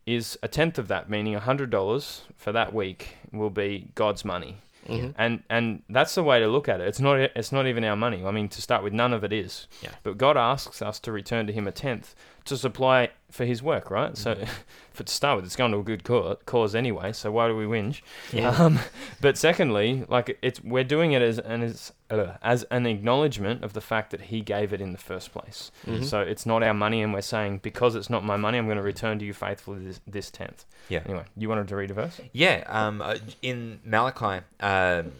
is 0.06 0.38
a 0.42 0.48
tenth 0.48 0.78
of 0.78 0.88
that, 0.88 1.10
meaning 1.10 1.34
hundred 1.36 1.70
dollars 1.70 2.24
for 2.36 2.52
that 2.52 2.74
week 2.74 3.16
will 3.32 3.50
be 3.52 3.90
God's 3.96 4.26
money 4.26 4.58
Mhm. 4.90 5.14
and 5.18 5.44
and 5.50 5.84
that's 5.90 6.16
the 6.16 6.24
way 6.24 6.40
to 6.40 6.48
look 6.48 6.68
at 6.68 6.82
it. 6.82 6.88
It's 6.88 7.00
not 7.00 7.20
it's 7.20 7.52
not 7.52 7.68
even 7.68 7.84
our 7.84 7.96
money. 7.96 8.26
I 8.26 8.32
mean, 8.32 8.50
to 8.50 8.62
start 8.62 8.84
with, 8.84 8.94
none 8.94 9.14
of 9.14 9.24
it 9.24 9.32
is. 9.32 9.68
Yeah. 9.84 9.92
But 10.04 10.18
God 10.18 10.38
asks 10.38 10.82
us 10.82 11.00
to 11.02 11.12
return 11.12 11.46
to 11.48 11.54
Him 11.54 11.68
a 11.68 11.72
tenth 11.72 12.16
to 12.46 12.58
supply 12.58 13.10
for 13.30 13.46
His 13.46 13.62
work, 13.64 13.90
right? 13.92 14.18
So, 14.18 14.36
Mm-hmm. 14.36 14.46
for 14.94 15.04
to 15.04 15.14
start 15.14 15.38
with, 15.38 15.46
it's 15.46 15.56
going 15.56 15.72
to 15.72 15.78
a 15.80 15.84
good 15.84 16.04
cause, 16.04 16.36
cause 16.46 16.76
anyway. 16.76 17.14
So 17.14 17.32
why 17.32 17.48
do 17.48 17.56
we 17.56 17.64
whinge? 17.64 18.02
Yeah. 18.34 18.50
Um, 18.50 18.78
but 19.22 19.38
secondly, 19.38 20.04
like 20.10 20.38
it's 20.42 20.62
we're 20.64 20.84
doing 20.84 21.14
it 21.14 21.22
as 21.22 21.40
an 21.40 21.62
as 21.64 21.94
uh, 22.10 22.34
as 22.42 22.64
an 22.72 22.86
acknowledgement 22.86 23.64
of 23.64 23.72
the 23.72 23.80
fact 23.80 24.12
that 24.12 24.22
He 24.24 24.42
gave 24.42 24.74
it 24.74 24.82
in 24.82 24.92
the 24.92 24.98
first 24.98 25.32
place. 25.32 25.72
Mhm. 25.88 26.04
So 26.04 26.20
it's 26.20 26.46
not 26.46 26.62
our 26.62 26.74
money, 26.74 27.02
and 27.02 27.14
we're 27.14 27.22
saying 27.22 27.60
because 27.64 27.96
it's 27.96 28.10
not 28.10 28.26
my 28.26 28.36
money, 28.36 28.58
I'm 28.58 28.66
going 28.66 28.76
to 28.78 28.84
return 28.84 29.18
to 29.20 29.26
you 29.26 29.34
faithfully 29.34 29.86
this, 29.86 30.02
this 30.06 30.30
tenth. 30.30 30.66
Yeah. 30.90 31.00
Anyway, 31.06 31.24
you 31.38 31.48
wanted 31.48 31.70
to 31.70 31.76
read 31.78 31.90
a 31.92 31.94
verse? 31.94 32.20
Yeah, 32.34 32.64
um, 32.68 33.02
uh, 33.02 33.16
in 33.42 33.80
Malachi, 33.86 34.44
um, 34.60 35.14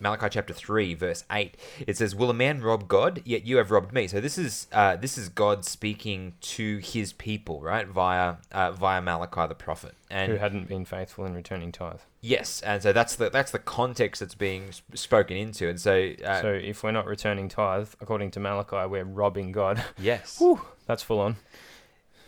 Malachi 0.00 0.28
chapter 0.30 0.52
three, 0.52 0.94
verse 0.94 1.24
eight, 1.30 1.56
it 1.86 1.96
says, 1.96 2.14
"Will 2.14 2.30
a 2.30 2.34
man 2.34 2.60
rob 2.60 2.88
God? 2.88 3.22
Yet 3.24 3.44
you 3.46 3.58
have 3.58 3.70
robbed 3.70 3.92
me." 3.92 4.06
So 4.08 4.20
this 4.20 4.38
is 4.38 4.66
uh, 4.72 4.96
this 4.96 5.16
is 5.18 5.28
God 5.28 5.64
speaking 5.64 6.34
to 6.40 6.78
His 6.78 7.12
people, 7.12 7.60
right, 7.60 7.86
via 7.86 8.36
uh, 8.52 8.72
via 8.72 9.00
Malachi 9.02 9.46
the 9.46 9.54
prophet, 9.54 9.94
and 10.10 10.32
Who 10.32 10.38
hadn't 10.38 10.68
been 10.68 10.84
faithful 10.84 11.24
in 11.26 11.34
returning 11.34 11.72
tithe? 11.72 12.00
yes, 12.22 12.60
and 12.62 12.82
so 12.82 12.92
that's 12.92 13.14
the 13.16 13.30
that's 13.30 13.50
the 13.50 13.58
context 13.58 14.20
that's 14.20 14.34
being 14.34 14.72
sp- 14.76 14.92
spoken 14.94 15.36
into, 15.36 15.68
and 15.68 15.80
so, 15.80 16.12
uh, 16.24 16.40
So 16.42 16.52
if 16.52 16.82
we're 16.82 16.90
not 16.92 17.06
returning 17.06 17.48
tithe, 17.48 17.88
according 18.00 18.30
to 18.32 18.40
Malachi, 18.40 18.86
we're 18.88 19.04
robbing 19.04 19.52
God. 19.52 19.82
yes, 19.98 20.42
That's 20.86 21.02
full 21.02 21.20
on. 21.20 21.36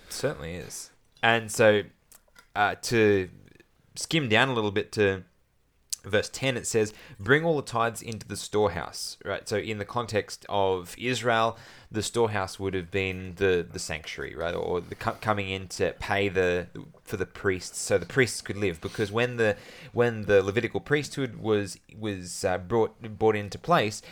certainly 0.08 0.54
is, 0.54 0.90
and 1.22 1.50
so 1.50 1.82
uh, 2.56 2.74
to 2.82 3.28
skim 3.94 4.28
down 4.28 4.48
a 4.48 4.54
little 4.54 4.70
bit 4.70 4.92
to 4.92 5.22
verse 6.04 6.28
10 6.28 6.56
it 6.56 6.66
says 6.66 6.92
bring 7.18 7.44
all 7.44 7.56
the 7.56 7.62
tithes 7.62 8.02
into 8.02 8.26
the 8.26 8.36
storehouse 8.36 9.16
right 9.24 9.48
so 9.48 9.56
in 9.56 9.78
the 9.78 9.84
context 9.84 10.44
of 10.48 10.94
israel 10.98 11.56
the 11.90 12.02
storehouse 12.02 12.58
would 12.58 12.74
have 12.74 12.90
been 12.90 13.34
the 13.36 13.66
the 13.72 13.78
sanctuary 13.78 14.34
right 14.34 14.54
or 14.54 14.80
the 14.80 14.94
coming 14.94 15.48
in 15.48 15.68
to 15.68 15.94
pay 15.98 16.28
the 16.28 16.66
for 17.04 17.16
the 17.16 17.26
priests 17.26 17.78
so 17.78 17.98
the 17.98 18.06
priests 18.06 18.40
could 18.40 18.56
live 18.56 18.80
because 18.80 19.12
when 19.12 19.36
the 19.36 19.56
when 19.92 20.22
the 20.22 20.42
levitical 20.42 20.80
priesthood 20.80 21.36
was 21.36 21.78
was 21.98 22.44
uh, 22.44 22.58
brought 22.58 23.00
brought 23.18 23.36
into 23.36 23.58
place 23.58 24.02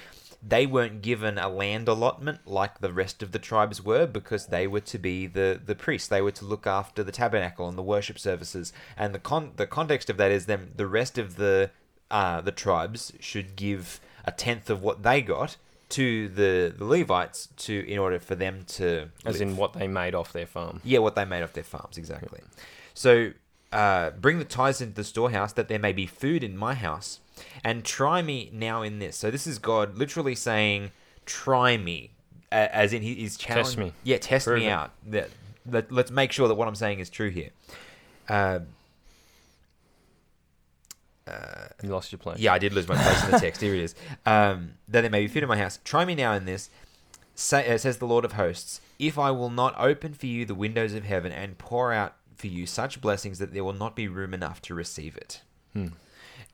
they 0.42 0.66
weren't 0.66 1.02
given 1.02 1.36
a 1.36 1.48
land 1.48 1.86
allotment 1.86 2.46
like 2.46 2.80
the 2.80 2.92
rest 2.92 3.22
of 3.22 3.32
the 3.32 3.38
tribes 3.38 3.84
were 3.84 4.06
because 4.06 4.46
they 4.46 4.66
were 4.66 4.80
to 4.80 4.98
be 4.98 5.26
the, 5.26 5.60
the 5.64 5.74
priests. 5.74 6.08
They 6.08 6.22
were 6.22 6.30
to 6.32 6.44
look 6.44 6.66
after 6.66 7.04
the 7.04 7.12
tabernacle 7.12 7.68
and 7.68 7.76
the 7.76 7.82
worship 7.82 8.18
services. 8.18 8.72
And 8.96 9.14
the 9.14 9.18
con- 9.18 9.52
the 9.56 9.66
context 9.66 10.08
of 10.08 10.16
that 10.16 10.30
is 10.30 10.46
them 10.46 10.72
the 10.74 10.86
rest 10.86 11.18
of 11.18 11.36
the 11.36 11.70
uh, 12.10 12.40
the 12.40 12.52
tribes 12.52 13.12
should 13.20 13.56
give 13.56 14.00
a 14.24 14.32
tenth 14.32 14.68
of 14.70 14.82
what 14.82 15.02
they 15.02 15.22
got 15.22 15.56
to 15.90 16.28
the, 16.28 16.72
the 16.76 16.84
Levites 16.84 17.48
to 17.56 17.84
in 17.88 17.98
order 17.98 18.18
for 18.20 18.34
them 18.34 18.64
to 18.68 19.08
As 19.24 19.40
live. 19.40 19.48
in 19.48 19.56
what 19.56 19.72
they 19.72 19.88
made 19.88 20.14
off 20.14 20.32
their 20.32 20.46
farm. 20.46 20.80
Yeah, 20.84 21.00
what 21.00 21.14
they 21.16 21.24
made 21.24 21.42
off 21.42 21.52
their 21.52 21.64
farms, 21.64 21.98
exactly. 21.98 22.40
So 22.94 23.32
uh, 23.72 24.10
bring 24.10 24.38
the 24.38 24.44
tithes 24.44 24.80
into 24.80 24.94
the 24.94 25.04
storehouse 25.04 25.52
that 25.54 25.68
there 25.68 25.78
may 25.78 25.92
be 25.92 26.06
food 26.06 26.44
in 26.44 26.56
my 26.56 26.74
house, 26.74 27.20
and 27.64 27.84
try 27.84 28.22
me 28.22 28.50
now 28.52 28.82
in 28.82 28.98
this. 28.98 29.16
So 29.16 29.30
this 29.30 29.46
is 29.46 29.58
God 29.58 29.96
literally 29.96 30.34
saying, 30.34 30.90
"Try 31.26 31.76
me," 31.76 32.10
as 32.52 32.92
in 32.92 33.02
he 33.02 33.24
is 33.24 33.36
challenging. 33.36 33.78
me. 33.80 33.92
Yeah, 34.04 34.18
test 34.18 34.46
Prove 34.46 34.58
me 34.60 34.66
it. 34.66 34.70
out. 34.70 34.90
That, 35.06 35.30
let, 35.66 35.90
let's 35.90 36.10
make 36.10 36.32
sure 36.32 36.48
that 36.48 36.54
what 36.54 36.68
I'm 36.68 36.74
saying 36.74 36.98
is 37.00 37.08
true 37.10 37.30
here. 37.30 37.50
Uh, 38.28 38.60
You 41.82 41.88
lost 41.88 42.12
your 42.12 42.18
place. 42.18 42.38
yeah, 42.38 42.52
I 42.52 42.58
did 42.58 42.72
lose 42.72 42.86
my 42.88 42.96
place 42.96 43.24
in 43.24 43.30
the 43.30 43.38
text. 43.38 43.60
Here 43.60 43.74
it 43.74 43.80
is. 43.80 43.94
Um, 44.26 44.74
that 44.88 45.02
there 45.02 45.10
may 45.10 45.22
be 45.22 45.28
food 45.28 45.42
in 45.42 45.48
my 45.48 45.56
house. 45.58 45.78
Try 45.84 46.04
me 46.04 46.14
now 46.14 46.32
in 46.34 46.44
this, 46.44 46.70
say, 47.34 47.72
uh, 47.72 47.78
says 47.78 47.98
the 47.98 48.06
Lord 48.06 48.24
of 48.24 48.32
hosts, 48.32 48.80
if 48.98 49.18
I 49.18 49.30
will 49.30 49.50
not 49.50 49.74
open 49.78 50.12
for 50.14 50.26
you 50.26 50.44
the 50.44 50.54
windows 50.54 50.94
of 50.94 51.04
heaven 51.04 51.32
and 51.32 51.56
pour 51.58 51.92
out 51.92 52.16
for 52.36 52.46
you 52.48 52.66
such 52.66 53.00
blessings 53.00 53.38
that 53.38 53.52
there 53.52 53.64
will 53.64 53.72
not 53.72 53.94
be 53.96 54.08
room 54.08 54.32
enough 54.34 54.60
to 54.62 54.74
receive 54.74 55.16
it. 55.16 55.42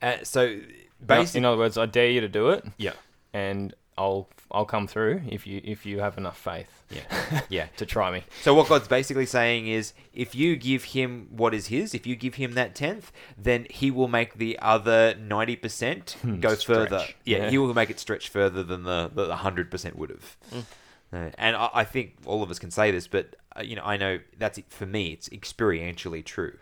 Uh, 0.01 0.17
so, 0.23 0.59
basically, 1.05 1.39
in 1.39 1.45
other 1.45 1.57
words, 1.57 1.77
I 1.77 1.85
dare 1.87 2.09
you 2.09 2.21
to 2.21 2.29
do 2.29 2.49
it, 2.49 2.63
yeah, 2.77 2.93
and 3.33 3.73
I'll 3.97 4.29
I'll 4.51 4.65
come 4.65 4.87
through 4.87 5.23
if 5.29 5.45
you 5.45 5.61
if 5.63 5.85
you 5.85 5.99
have 5.99 6.17
enough 6.17 6.37
faith 6.37 6.83
yeah, 6.89 7.41
yeah. 7.49 7.65
to 7.77 7.85
try 7.85 8.11
me. 8.11 8.23
So 8.43 8.53
what 8.53 8.69
God's 8.69 8.87
basically 8.87 9.25
saying 9.25 9.67
is, 9.67 9.93
if 10.13 10.33
you 10.35 10.55
give 10.55 10.85
him 10.85 11.27
what 11.31 11.53
is 11.53 11.67
his, 11.67 11.93
if 11.93 12.07
you 12.07 12.15
give 12.15 12.35
him 12.35 12.53
that 12.53 12.73
tenth, 12.75 13.11
then 13.37 13.67
he 13.69 13.91
will 13.91 14.07
make 14.07 14.35
the 14.35 14.57
other 14.59 15.15
ninety 15.15 15.55
percent 15.55 16.15
go 16.39 16.55
further. 16.55 17.03
Yeah, 17.25 17.37
Yeah. 17.39 17.49
he 17.49 17.57
will 17.57 17.73
make 17.73 17.89
it 17.89 17.99
stretch 17.99 18.29
further 18.29 18.63
than 18.63 18.83
the 18.83 19.11
the 19.13 19.35
hundred 19.37 19.69
percent 19.69 19.97
would 19.97 20.09
have. 20.11 20.65
Uh, 21.13 21.29
and 21.37 21.55
I, 21.55 21.69
I 21.73 21.83
think 21.85 22.15
all 22.25 22.43
of 22.43 22.51
us 22.51 22.59
can 22.59 22.71
say 22.71 22.91
this, 22.91 23.07
but 23.07 23.35
uh, 23.57 23.61
you 23.61 23.75
know, 23.75 23.83
I 23.83 23.97
know 23.97 24.19
that's 24.37 24.57
it 24.57 24.65
for 24.69 24.85
me. 24.85 25.11
It's 25.11 25.29
experientially 25.29 26.23
true. 26.23 26.57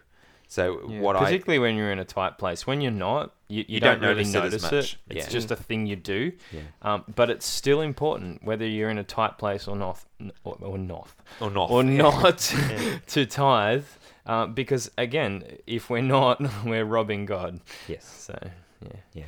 So 0.47 0.87
Yeah, 0.89 0.99
what 1.01 1.15
I 1.15 1.19
particularly 1.25 1.59
when 1.59 1.75
you're 1.75 1.91
in 1.91 1.99
a 1.99 2.05
tight 2.05 2.37
place. 2.37 2.65
When 2.67 2.79
you're 2.81 2.91
not, 2.91 3.33
you, 3.47 3.59
you, 3.59 3.65
You 3.75 3.79
don't, 3.79 3.99
don't 3.99 4.09
really 4.15 4.29
notice 4.31 4.63
it 4.63 4.71
notice 4.71 4.93
it. 4.93 4.97
It's 5.17 5.25
Yeah. 5.27 5.31
just 5.31 5.51
a 5.51 5.55
thing 5.55 5.85
you 5.87 5.95
do. 5.95 6.31
Yeah. 6.51 6.61
Um, 6.81 7.03
but 7.15 7.29
it's 7.29 7.45
still 7.45 7.81
important 7.81 8.43
whether 8.43 8.65
you're 8.65 8.89
in 8.89 8.97
a 8.97 9.03
tight 9.03 9.37
place 9.37 9.67
or 9.67 9.75
not, 9.75 10.03
or, 10.43 10.57
or 10.61 10.77
not, 10.77 11.09
or 11.39 11.49
not 11.51 11.69
or 11.71 11.83
not 11.83 12.37
to 13.07 13.25
tithe. 13.25 13.85
Uh, 14.25 14.45
because 14.47 14.89
again, 14.97 15.43
if 15.67 15.89
we're 15.89 16.01
not, 16.01 16.41
we're 16.65 16.85
robbing 16.85 17.25
God. 17.25 17.59
yes. 17.87 18.05
So 18.05 18.37
yeah, 18.81 18.99
yeah. 19.13 19.23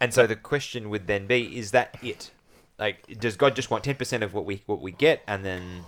And 0.00 0.12
so 0.12 0.26
the 0.26 0.36
question 0.36 0.90
would 0.90 1.06
then 1.06 1.26
be: 1.26 1.58
Is 1.58 1.70
that 1.72 1.96
it? 2.02 2.30
Like, 2.78 3.18
does 3.18 3.36
God 3.36 3.56
just 3.56 3.70
want 3.70 3.84
ten 3.84 3.94
percent 3.96 4.22
of 4.22 4.34
what 4.34 4.44
we 4.44 4.62
what 4.66 4.80
we 4.80 4.92
get, 4.92 5.22
and 5.26 5.44
then? 5.44 5.84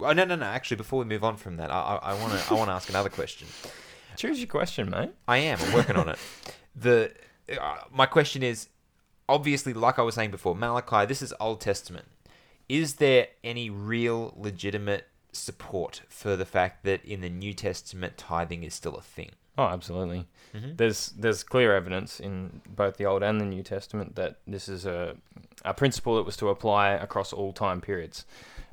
Oh 0.00 0.12
no, 0.12 0.24
no, 0.24 0.34
no. 0.34 0.46
Actually, 0.46 0.78
before 0.78 0.98
we 0.98 1.04
move 1.04 1.22
on 1.24 1.36
from 1.36 1.56
that, 1.58 1.70
I 1.70 1.98
I 2.02 2.14
want 2.14 2.32
to 2.38 2.50
I 2.50 2.54
want 2.54 2.68
to 2.68 2.72
ask 2.72 2.88
another 2.88 3.10
question. 3.10 3.48
Choose 4.20 4.38
your 4.38 4.48
question, 4.48 4.90
mate. 4.90 5.10
I 5.26 5.38
am. 5.38 5.58
I'm 5.60 5.72
working 5.72 5.96
on 5.96 6.08
it. 6.08 6.18
The 6.76 7.12
uh, 7.60 7.78
my 7.90 8.06
question 8.06 8.44
is 8.44 8.68
obviously, 9.28 9.72
like 9.74 9.98
I 9.98 10.02
was 10.02 10.14
saying 10.14 10.30
before, 10.30 10.54
Malachi. 10.54 11.04
This 11.04 11.20
is 11.20 11.34
Old 11.40 11.60
Testament. 11.60 12.06
Is 12.68 12.94
there 12.94 13.26
any 13.42 13.68
real 13.70 14.32
legitimate 14.36 15.08
support 15.32 16.02
for 16.08 16.36
the 16.36 16.44
fact 16.44 16.84
that 16.84 17.04
in 17.04 17.20
the 17.22 17.28
New 17.28 17.52
Testament 17.52 18.16
tithing 18.16 18.62
is 18.62 18.72
still 18.72 18.94
a 18.94 19.02
thing? 19.02 19.30
Oh, 19.58 19.64
absolutely. 19.64 20.26
Mhm. 20.54 20.76
There's 20.76 21.08
there's 21.08 21.42
clear 21.42 21.74
evidence 21.74 22.20
in 22.20 22.60
both 22.68 22.96
the 22.98 23.04
Old 23.04 23.24
and 23.24 23.40
the 23.40 23.44
New 23.46 23.64
Testament 23.64 24.14
that 24.14 24.36
this 24.46 24.68
is 24.68 24.86
a 24.86 25.16
a 25.64 25.74
principle 25.74 26.14
that 26.16 26.22
was 26.22 26.36
to 26.36 26.48
apply 26.50 26.90
across 26.90 27.32
all 27.32 27.52
time 27.52 27.80
periods. 27.80 28.24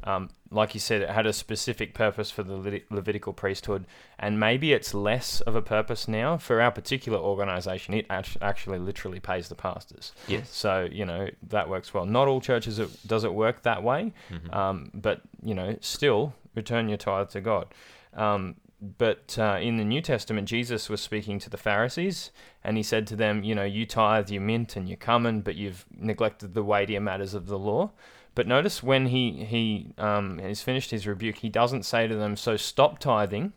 Um, 0.04 0.30
like 0.50 0.74
you 0.74 0.80
said, 0.80 1.02
it 1.02 1.10
had 1.10 1.26
a 1.26 1.34
specific 1.34 1.94
purpose 1.94 2.32
for 2.32 2.42
the 2.44 2.54
Levit- 2.54 2.86
Levitical 2.90 3.34
priesthood, 3.34 3.86
and 4.18 4.40
maybe 4.40 4.72
it's 4.74 4.94
less 4.94 5.42
of 5.42 5.56
a 5.56 5.62
purpose 5.62 6.08
now 6.08 6.38
for 6.38 6.62
our 6.62 6.72
particular 6.72 7.18
organization. 7.20 7.94
It 7.94 8.06
act- 8.10 8.38
actually 8.42 8.80
literally 8.80 9.20
pays 9.20 9.50
the 9.50 9.56
pastors. 9.56 10.14
Yes. 10.28 10.50
So 10.50 10.88
you 10.92 11.06
know 11.06 11.30
that 11.50 11.70
works 11.70 11.94
well. 11.94 12.06
Not 12.06 12.28
all 12.28 12.40
churches 12.42 12.80
it, 12.80 12.90
does 13.06 13.24
it 13.24 13.34
work 13.34 13.64
that 13.64 13.84
way, 13.84 14.14
Mhm. 14.32 14.54
um, 14.56 14.92
but 14.94 15.22
you 15.44 15.54
know 15.54 15.78
still 15.82 16.34
return 16.56 16.88
your 16.90 16.98
tithe 16.98 17.30
to 17.30 17.42
God. 17.42 17.68
Um, 18.14 18.56
but 18.98 19.38
uh, 19.40 19.58
in 19.60 19.78
the 19.78 19.84
New 19.84 20.02
Testament, 20.02 20.48
Jesus 20.48 20.88
was 20.88 21.02
speaking 21.02 21.40
to 21.40 21.50
the 21.50 21.58
Pharisees, 21.58 22.32
and 22.64 22.78
he 22.78 22.84
said 22.84 23.08
to 23.08 23.16
them, 23.16 23.44
"You 23.44 23.56
know, 23.56 23.64
you 23.64 23.86
tithe 23.88 24.30
you 24.30 24.40
mint 24.40 24.76
and 24.76 24.88
your 24.88 24.98
cumin, 24.98 25.42
but 25.42 25.56
you've 25.56 25.86
neglected 25.92 26.54
the 26.54 26.64
weightier 26.64 27.02
matters 27.02 27.34
of 27.34 27.48
the 27.48 27.58
law." 27.60 27.92
But 28.38 28.46
notice 28.46 28.84
when 28.84 29.08
he 29.08 29.46
he 29.46 29.88
um, 29.98 30.38
has 30.38 30.62
finished 30.62 30.92
his 30.92 31.08
rebuke, 31.08 31.38
he 31.38 31.50
doesn't 31.50 31.84
say 31.84 32.08
to 32.08 32.16
them, 32.16 32.38
"So 32.38 32.56
stop 32.56 33.00
tithing, 33.00 33.54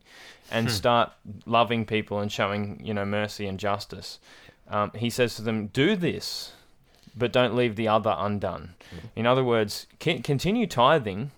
and 0.51 0.71
start 0.71 1.13
loving 1.45 1.85
people 1.85 2.19
and 2.19 2.33
showing 2.33 2.81
you 2.83 2.95
know 2.95 3.05
mercy 3.05 3.47
and 3.47 3.59
justice." 3.61 4.19
Um, 4.71 4.91
he 4.97 5.11
says 5.11 5.35
to 5.37 5.43
them, 5.43 5.67
"Do 5.67 5.97
this." 5.97 6.53
But 7.15 7.31
don't 7.31 7.55
leave 7.55 7.77
the 7.77 7.89
other 7.89 8.15
undone. 8.17 8.75
In 9.15 9.27
other 9.27 9.45
words, 9.45 9.87
c- 10.03 10.21
continue 10.21 10.67
tithing, 10.67 11.33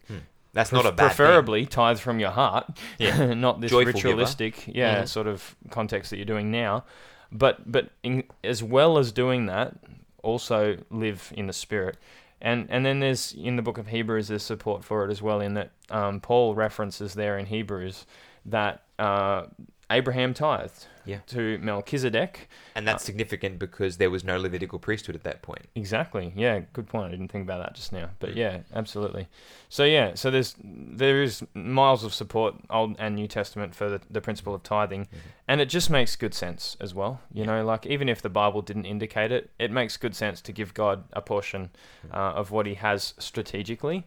That's 0.53 0.71
not 0.71 0.85
a 0.87 0.93
bad 0.93 1.09
thing. 1.09 1.17
preferably 1.17 1.67
tithe 1.67 1.99
from 1.99 2.21
your 2.21 2.31
heart, 2.31 2.67
Yeah. 2.99 3.33
not 3.47 3.61
this 3.63 3.71
Joyful 3.73 3.95
giver. 3.95 4.09
ritualistic, 4.09 4.67
yeah, 4.69 5.03
Mhm. 5.03 5.09
sort 5.09 5.27
of 5.27 5.57
context 5.71 6.11
that 6.11 6.19
you're 6.19 6.27
doing 6.37 6.51
now. 6.53 6.85
But 7.33 7.73
but 7.73 7.89
in, 8.05 8.23
as 8.45 8.63
well 8.63 8.99
as 8.99 9.11
doing 9.13 9.47
that, 9.47 9.75
also 10.23 10.77
live 10.91 11.33
in 11.35 11.47
the 11.49 11.53
spirit. 11.55 11.97
And 12.43 12.67
and 12.69 12.85
then 12.85 12.99
there's 12.99 13.33
in 13.33 13.57
the 13.57 13.63
book 13.63 13.79
of 13.79 13.87
Hebrews 13.87 14.29
there's 14.29 14.43
support 14.43 14.85
for 14.85 15.05
it 15.07 15.11
as 15.11 15.23
well 15.23 15.41
in 15.41 15.55
that 15.55 15.71
um, 15.91 16.21
Paul 16.21 16.55
references 16.55 17.15
there 17.15 17.39
in 17.39 17.47
Hebrews 17.47 18.05
that 18.47 18.83
uh, 18.99 19.45
Abraham 19.93 20.33
tithed 20.35 20.87
Yeah. 21.05 21.19
to 21.27 21.59
Melchizedek. 21.59 22.49
And 22.75 22.87
that's 22.89 23.05
significant 23.05 23.59
because 23.59 23.97
there 23.99 24.09
was 24.11 24.23
no 24.25 24.39
Levitical 24.39 24.79
priesthood 24.79 25.15
at 25.17 25.25
that 25.25 25.43
point. 25.43 25.69
Exactly. 25.75 26.33
Yeah, 26.37 26.61
good 26.73 26.87
point. 26.87 27.09
I 27.09 27.11
didn't 27.11 27.29
think 27.33 27.43
about 27.45 27.63
that 27.63 27.75
just 27.75 27.93
now. 27.93 28.11
But 28.21 28.31
Mm. 28.31 28.37
yeah, 28.37 28.59
absolutely. 28.75 29.29
So 29.69 29.85
yeah, 29.85 30.15
so 30.15 30.31
there's 30.31 30.55
there 30.63 31.23
is 31.23 31.45
miles 31.55 32.05
of 32.05 32.15
support, 32.15 32.55
Old 32.71 32.97
and 32.99 33.15
New 33.17 33.27
Testament, 33.27 33.75
for 33.75 33.89
the, 33.91 34.01
the 34.11 34.21
principle 34.21 34.55
of 34.55 34.63
tithing, 34.63 35.09
and 35.49 35.61
it 35.61 35.67
just 35.69 35.91
makes 35.91 36.15
good 36.17 36.35
sense 36.35 36.77
as 36.81 36.95
well. 36.95 37.21
You 37.33 37.45
know, 37.47 37.65
like 37.65 37.85
even 37.87 38.09
if 38.09 38.23
the 38.23 38.29
Bible 38.31 38.63
didn't 38.63 38.85
indicate 38.87 39.33
it, 39.33 39.51
it 39.59 39.71
makes 39.71 39.97
good 39.97 40.15
sense 40.15 40.41
to 40.43 40.53
give 40.53 40.73
God 40.75 41.05
a 41.13 41.21
portion 41.21 41.71
uh, 42.13 42.17
of 42.41 42.51
what 42.51 42.67
He 42.67 42.75
has 42.75 43.15
strategically. 43.19 44.05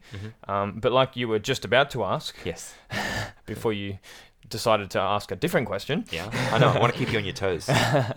Um, 0.48 0.80
but 0.80 0.92
like 0.92 1.16
you 1.16 1.28
were 1.28 1.40
just 1.40 1.66
about 1.66 1.90
to 1.92 2.04
ask 2.04 2.36
Yes. 2.46 2.76
before 3.46 3.74
you 3.74 3.98
decided 4.50 4.90
to 4.92 5.00
ask 5.00 5.32
a 5.32 5.36
different 5.36 5.68
question, 5.68 6.06
Yeah. 6.12 6.30
I 6.54 6.58
know. 6.60 6.70
I 6.70 6.80
want 6.80 6.94
to 6.94 7.00
keep 7.00 7.12
you 7.12 7.18
on 7.20 7.26
your 7.26 7.34
toes. 7.34 7.70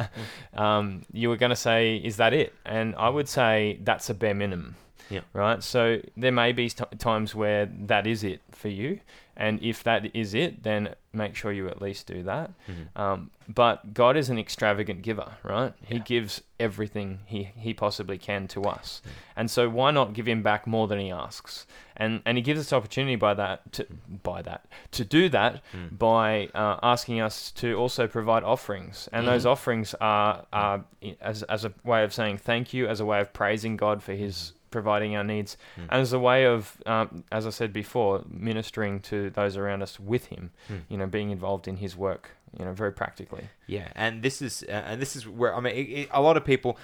um, 0.55 1.03
you 1.13 1.29
were 1.29 1.37
going 1.37 1.51
to 1.51 1.57
say, 1.57 1.97
"Is 1.97 2.17
that 2.17 2.33
it?" 2.33 2.55
And 2.65 2.95
I 2.97 3.09
would 3.09 3.29
say 3.29 3.79
that's 3.83 4.11
a 4.11 4.15
bare 4.15 4.35
minimum. 4.35 4.77
Yeah. 5.11 5.21
Right. 5.33 5.63
So 5.63 6.01
there 6.17 6.33
may 6.33 6.53
be 6.53 6.69
t- 6.69 6.85
times 6.99 7.35
where 7.35 7.67
that 7.67 8.07
is 8.07 8.23
it 8.25 8.41
for 8.53 8.69
you, 8.69 9.01
and 9.37 9.63
if 9.63 9.83
that 9.85 10.15
is 10.15 10.35
it, 10.35 10.63
then 10.65 10.95
make 11.13 11.35
sure 11.35 11.53
you 11.53 11.69
at 11.69 11.81
least 11.81 12.07
do 12.07 12.23
that. 12.25 12.51
Mhm. 12.69 13.01
Um, 13.01 13.31
but 13.49 13.95
God 13.95 14.17
is 14.17 14.29
an 14.29 14.39
extravagant 14.39 15.01
giver, 15.03 15.33
right? 15.43 15.73
He 15.87 15.97
Yeah. 15.97 16.03
gives 16.03 16.43
everything 16.61 17.21
he, 17.25 17.45
he 17.57 17.73
possibly 17.73 18.19
can 18.19 18.47
to 18.49 18.65
us, 18.65 19.01
and 19.37 19.51
so 19.51 19.69
why 19.71 19.91
not 19.93 20.13
give 20.13 20.27
him 20.29 20.43
back 20.43 20.67
more 20.67 20.87
than 20.89 20.99
he 20.99 21.11
asks? 21.11 21.67
And 21.97 22.21
and 22.27 22.37
he 22.37 22.43
gives 22.43 22.61
us 22.61 22.73
opportunity 22.73 23.17
by 23.17 23.35
that 23.35 23.73
to 23.73 23.87
by 24.23 24.43
that 24.43 24.67
to 24.93 25.05
do 25.05 25.29
that 25.31 25.63
Mm. 25.75 25.99
by 25.99 26.49
uh, 26.55 26.79
asking 26.83 27.21
us 27.21 27.51
to 27.53 27.75
also 27.75 28.07
provide 28.07 28.45
offerings, 28.45 29.09
and 29.13 29.27
those 29.27 29.45
Mhm. 29.45 29.51
offerings 29.53 29.95
are, 30.01 30.45
are 30.53 30.85
as 31.21 31.43
as 31.45 31.65
a 31.65 31.73
way 31.85 32.05
of 32.05 32.13
saying 32.13 32.39
thank 32.39 32.75
you, 32.75 32.87
as 32.87 33.01
a 33.01 33.05
way 33.07 33.21
of 33.21 33.33
praising 33.33 33.77
God 33.77 34.03
for 34.03 34.13
His 34.13 34.53
providing 34.71 35.17
our 35.17 35.25
needs, 35.25 35.57
Mm. 35.77 35.83
and 35.91 36.01
as 36.01 36.13
a 36.13 36.19
way 36.19 36.45
of, 36.47 36.81
um, 36.87 37.25
as 37.33 37.47
I 37.47 37.51
said 37.51 37.73
before, 37.73 38.25
ministering 38.29 39.01
to 39.01 39.31
those 39.31 39.57
around 39.57 39.83
us 39.83 39.99
with 39.99 40.27
Him. 40.27 40.51
Mm. 40.71 40.81
You 40.89 40.99
know, 40.99 41.07
being 41.07 41.31
involved 41.31 41.69
in 41.69 41.77
His 41.77 41.97
work. 41.97 42.31
You 42.59 42.65
know, 42.65 42.73
very 42.73 42.93
practically. 42.93 43.51
Yeah, 43.67 43.89
and 43.95 44.23
this 44.23 44.41
is 44.41 44.65
uh, 44.67 44.73
and 44.73 45.03
this 45.03 45.15
is 45.15 45.29
where 45.29 45.55
I 45.55 45.61
mean, 45.61 45.75
it, 45.75 45.81
it, 45.81 46.09
a 46.11 46.23
lot 46.23 46.39
of 46.39 46.47
people 46.47 46.79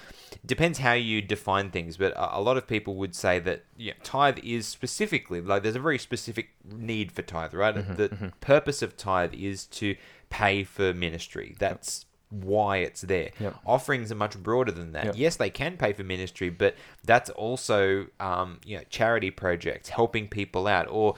depends 0.45 0.77
how 0.77 0.93
you 0.93 1.23
define 1.23 1.71
things, 1.71 1.97
but 1.97 2.13
a, 2.13 2.37
a 2.37 2.41
lot 2.41 2.55
of 2.55 2.67
people 2.67 2.95
would 2.97 3.15
say 3.15 3.39
that 3.39 3.63
yeah, 3.75 3.93
tithe 4.03 4.37
is 4.43 4.67
specifically 4.67 5.41
like 5.41 5.63
there's 5.63 5.75
a 5.75 5.79
very 5.79 5.97
specific 5.97 6.49
need 6.63 7.11
for 7.11 7.23
tithe, 7.23 7.55
right? 7.55 7.73
Mhm, 7.75 7.97
the 7.97 8.09
mhm. 8.09 8.31
purpose 8.41 8.83
of 8.83 8.95
tithe 8.95 9.33
is 9.33 9.65
to 9.67 9.95
pay 10.29 10.63
for 10.63 10.93
ministry. 10.93 11.55
That's 11.57 12.04
why 12.29 12.77
it's 12.77 13.01
there. 13.01 13.29
Yep. 13.39 13.55
Offerings 13.65 14.11
are 14.11 14.15
much 14.15 14.37
broader 14.41 14.71
than 14.71 14.91
that. 14.93 15.05
Yep. 15.05 15.13
Yes, 15.17 15.35
they 15.37 15.49
can 15.49 15.77
pay 15.77 15.93
for 15.93 16.03
ministry, 16.03 16.49
but 16.49 16.75
that's 17.05 17.29
also 17.31 18.07
um, 18.19 18.59
you 18.65 18.77
know 18.77 18.83
charity 18.89 19.31
projects, 19.31 19.89
helping 19.89 20.27
people 20.27 20.67
out, 20.67 20.87
or 20.89 21.15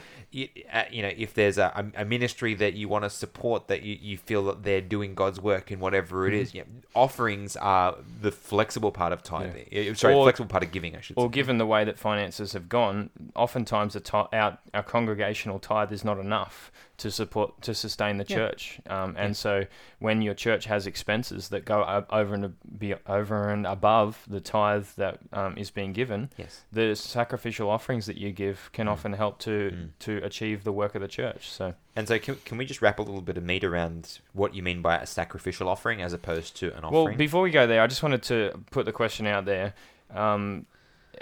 uh, 0.74 0.84
you 0.92 1.02
know 1.02 1.12
if 1.18 1.34
there's 1.34 1.58
a, 1.58 1.92
a 1.96 2.06
ministry 2.06 2.54
that 2.56 2.74
you 2.74 2.88
want 2.90 3.04
to 3.06 3.10
support 3.10 3.68
that 3.70 3.84
you, 3.84 3.98
you 4.02 4.18
feel 4.18 4.44
that 4.46 4.64
they're 4.64 4.82
doing 4.82 5.16
God's 5.16 5.40
work 5.40 5.72
in 5.72 5.80
whatever 5.80 6.28
it 6.28 6.32
Mm-hmm. 6.32 6.42
is. 6.42 6.54
Yeah, 6.54 6.64
offerings 6.96 7.56
are 7.56 7.96
the 8.22 8.32
flexible 8.32 8.92
part 8.92 9.14
of 9.14 9.24
tithing. 9.24 9.68
Uh, 9.92 9.94
Sorry, 9.96 10.14
Or- 10.14 10.26
flexible 10.26 10.50
part 10.50 10.64
of 10.64 10.72
giving. 10.72 10.96
I 10.96 11.02
should 11.02 11.18
Or 11.18 11.28
say. 11.28 11.32
given 11.32 11.58
the 11.58 11.66
way 11.66 11.84
that 11.86 11.98
finances 11.98 12.54
have 12.54 12.68
gone, 12.70 13.10
oftentimes 13.36 13.94
the 13.94 14.00
ti- 14.02 14.12
our, 14.34 14.58
our 14.74 14.84
congregational 14.84 15.60
tithe 15.60 15.92
is 15.92 16.04
not 16.04 16.20
enough 16.20 16.72
to 16.98 17.12
support 17.12 17.62
to 17.62 17.76
sustain 17.76 18.18
the 18.18 18.26
Yeah. 18.28 18.36
church. 18.38 18.80
Um, 18.90 19.16
and 19.18 19.30
Yeah. 19.30 19.34
so 19.34 19.66
when 20.00 20.22
your 20.24 20.34
church 20.34 20.66
has 20.66 20.88
expenses 20.88 21.50
that 21.50 21.64
go 21.64 21.84
over 22.10 22.34
and 22.34 22.56
be 22.80 22.96
over 23.06 23.50
and 23.50 23.68
above 23.68 24.24
the 24.28 24.42
tithe 24.42 24.88
that 24.98 25.20
um, 25.32 25.58
is 25.58 25.70
being 25.70 25.94
given, 25.94 26.32
Yes. 26.38 26.64
the 26.72 26.96
sacrificial 26.96 27.70
offerings 27.70 28.08
that 28.08 28.18
you 28.18 28.32
give 28.32 28.72
can 28.74 28.88
Mm. 28.88 28.92
often 28.92 29.14
help 29.14 29.38
to 29.40 29.72
Mm. 29.72 29.90
to 30.00 30.18
achieve 30.24 30.64
the 30.64 30.72
work 30.74 30.96
of 30.96 31.02
the 31.02 31.08
church. 31.08 31.50
So 31.50 31.76
And 31.96 32.08
so, 32.08 32.18
can, 32.20 32.36
can 32.46 32.58
we 32.58 32.66
just 32.66 32.82
wrap 32.82 33.00
a 33.00 33.02
little 33.04 33.22
bit 33.22 33.38
of 33.38 33.44
meat 33.44 33.64
around 33.64 34.20
what 34.34 34.54
you 34.56 34.62
mean 34.64 34.82
by 34.82 34.98
a 34.98 35.06
sacrificial 35.06 35.68
offering 35.70 36.02
as 36.02 36.14
opposed 36.14 36.56
to 36.58 36.68
an 36.78 36.84
offering? 36.84 36.92
Well, 37.06 37.16
before 37.16 37.42
we 37.42 37.52
go 37.52 37.66
there, 37.68 37.82
I 37.82 37.88
just 37.88 38.02
wanted 38.04 38.24
to 38.24 38.64
put 38.72 38.86
the 38.86 38.92
question 38.92 39.26
out 39.28 39.46
there. 39.46 39.74
Um, 40.12 40.66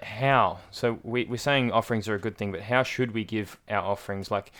how? 0.03 0.59
So 0.71 0.99
we, 1.03 1.23
we're 1.25 1.37
saying 1.37 1.71
offerings 1.71 2.07
are 2.09 2.15
a 2.15 2.19
good 2.19 2.37
thing, 2.37 2.51
but 2.51 2.61
how 2.61 2.83
should 2.83 3.11
we 3.13 3.23
give 3.23 3.57
our 3.69 3.83
offerings? 3.83 4.29
Like 4.29 4.51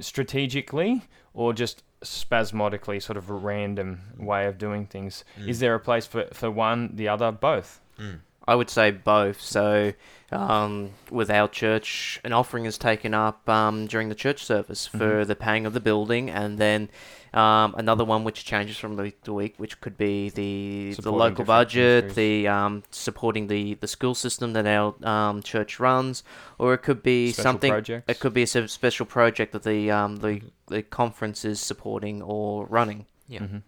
strategically 0.00 1.02
or 1.34 1.52
just 1.52 1.82
spasmodically, 2.02 3.00
sort 3.00 3.16
of 3.16 3.30
a 3.30 3.34
random 3.34 4.00
way 4.18 4.46
of 4.46 4.58
doing 4.58 4.86
things? 4.86 5.24
Mm. 5.38 5.48
Is 5.48 5.60
there 5.60 5.74
a 5.74 5.80
place 5.80 6.06
for, 6.06 6.26
for 6.32 6.50
one, 6.50 6.94
the 6.94 7.08
other, 7.08 7.32
both? 7.32 7.80
Mm. 7.98 8.20
I 8.48 8.54
would 8.54 8.70
say 8.70 8.90
both. 8.92 9.40
So, 9.40 9.92
um, 10.32 10.90
with 11.10 11.30
our 11.30 11.48
church, 11.48 12.20
an 12.24 12.32
offering 12.32 12.64
is 12.64 12.78
taken 12.78 13.14
up 13.14 13.48
um, 13.48 13.86
during 13.86 14.08
the 14.08 14.14
church 14.14 14.44
service 14.44 14.86
for 14.86 14.98
Mhm. 15.24 15.26
the 15.26 15.36
paying 15.36 15.66
of 15.66 15.72
the 15.72 15.80
building, 15.80 16.30
and 16.30 16.58
then 16.58 16.88
um, 17.34 17.74
another 17.76 18.04
one 18.04 18.24
which 18.24 18.44
changes 18.44 18.76
from 18.78 18.96
week 18.96 19.22
to 19.24 19.32
week, 19.32 19.54
which 19.58 19.80
could 19.80 19.98
be 19.98 20.30
the 20.30 20.94
the 21.02 21.12
local 21.12 21.44
budget, 21.44 22.14
the 22.14 22.48
um, 22.48 22.82
supporting 22.90 23.48
the 23.48 23.74
the 23.74 23.88
school 23.88 24.14
system 24.14 24.52
that 24.54 24.66
our 24.66 24.94
um, 25.06 25.42
church 25.42 25.78
runs, 25.78 26.22
or 26.58 26.72
it 26.74 26.78
could 26.78 27.02
be 27.02 27.32
Special 27.32 27.42
something. 27.42 27.70
projects? 27.72 28.04
It 28.08 28.20
could 28.20 28.32
be 28.32 28.42
a 28.42 28.46
special 28.68 29.06
project 29.06 29.52
that 29.52 29.64
the 29.64 29.90
um, 29.90 30.16
the 30.16 30.40
the 30.68 30.82
conference 30.82 31.44
is 31.44 31.60
supporting 31.60 32.22
or 32.22 32.66
running. 32.66 33.06
Yeah. 33.28 33.40
Mhm. 33.40 33.62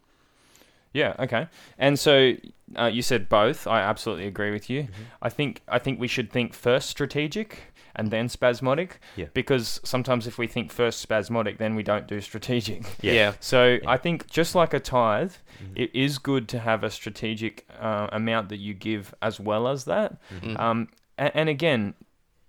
Yeah. 0.92 1.14
Okay. 1.18 1.46
And 1.78 1.98
so 1.98 2.32
uh, 2.78 2.86
you 2.86 3.02
said 3.02 3.28
both. 3.28 3.66
I 3.66 3.80
absolutely 3.80 4.26
agree 4.26 4.50
with 4.50 4.68
you. 4.70 4.82
Mhm. 4.84 4.88
I 5.22 5.28
think 5.28 5.62
I 5.68 5.78
think 5.78 6.00
we 6.00 6.08
should 6.08 6.30
think 6.30 6.54
first 6.54 6.88
strategic 6.90 7.72
and 7.96 8.10
then 8.10 8.28
spasmodic. 8.28 9.00
Yeah. 9.16 9.26
Because 9.34 9.80
sometimes 9.84 10.26
if 10.26 10.38
we 10.38 10.46
think 10.46 10.70
first 10.70 11.00
spasmodic, 11.00 11.58
then 11.58 11.74
we 11.74 11.82
don't 11.82 12.06
do 12.06 12.20
strategic. 12.20 12.82
Yeah. 13.02 13.32
So 13.40 13.78
Yeah. 13.82 13.90
I 13.90 13.96
think 13.96 14.28
just 14.30 14.54
like 14.54 14.72
a 14.74 14.80
tithe, 14.80 15.32
Mhm. 15.62 15.72
it 15.76 15.90
is 15.94 16.18
good 16.18 16.48
to 16.48 16.58
have 16.60 16.84
a 16.84 16.90
strategic 16.90 17.66
uh, 17.80 18.08
amount 18.12 18.48
that 18.50 18.58
you 18.58 18.74
give 18.74 19.14
as 19.20 19.40
well 19.40 19.66
as 19.68 19.84
that. 19.84 20.18
Mhm. 20.40 20.52
Mm. 20.56 20.60
Um, 20.60 20.88
and, 21.16 21.32
and 21.34 21.48
again, 21.48 21.94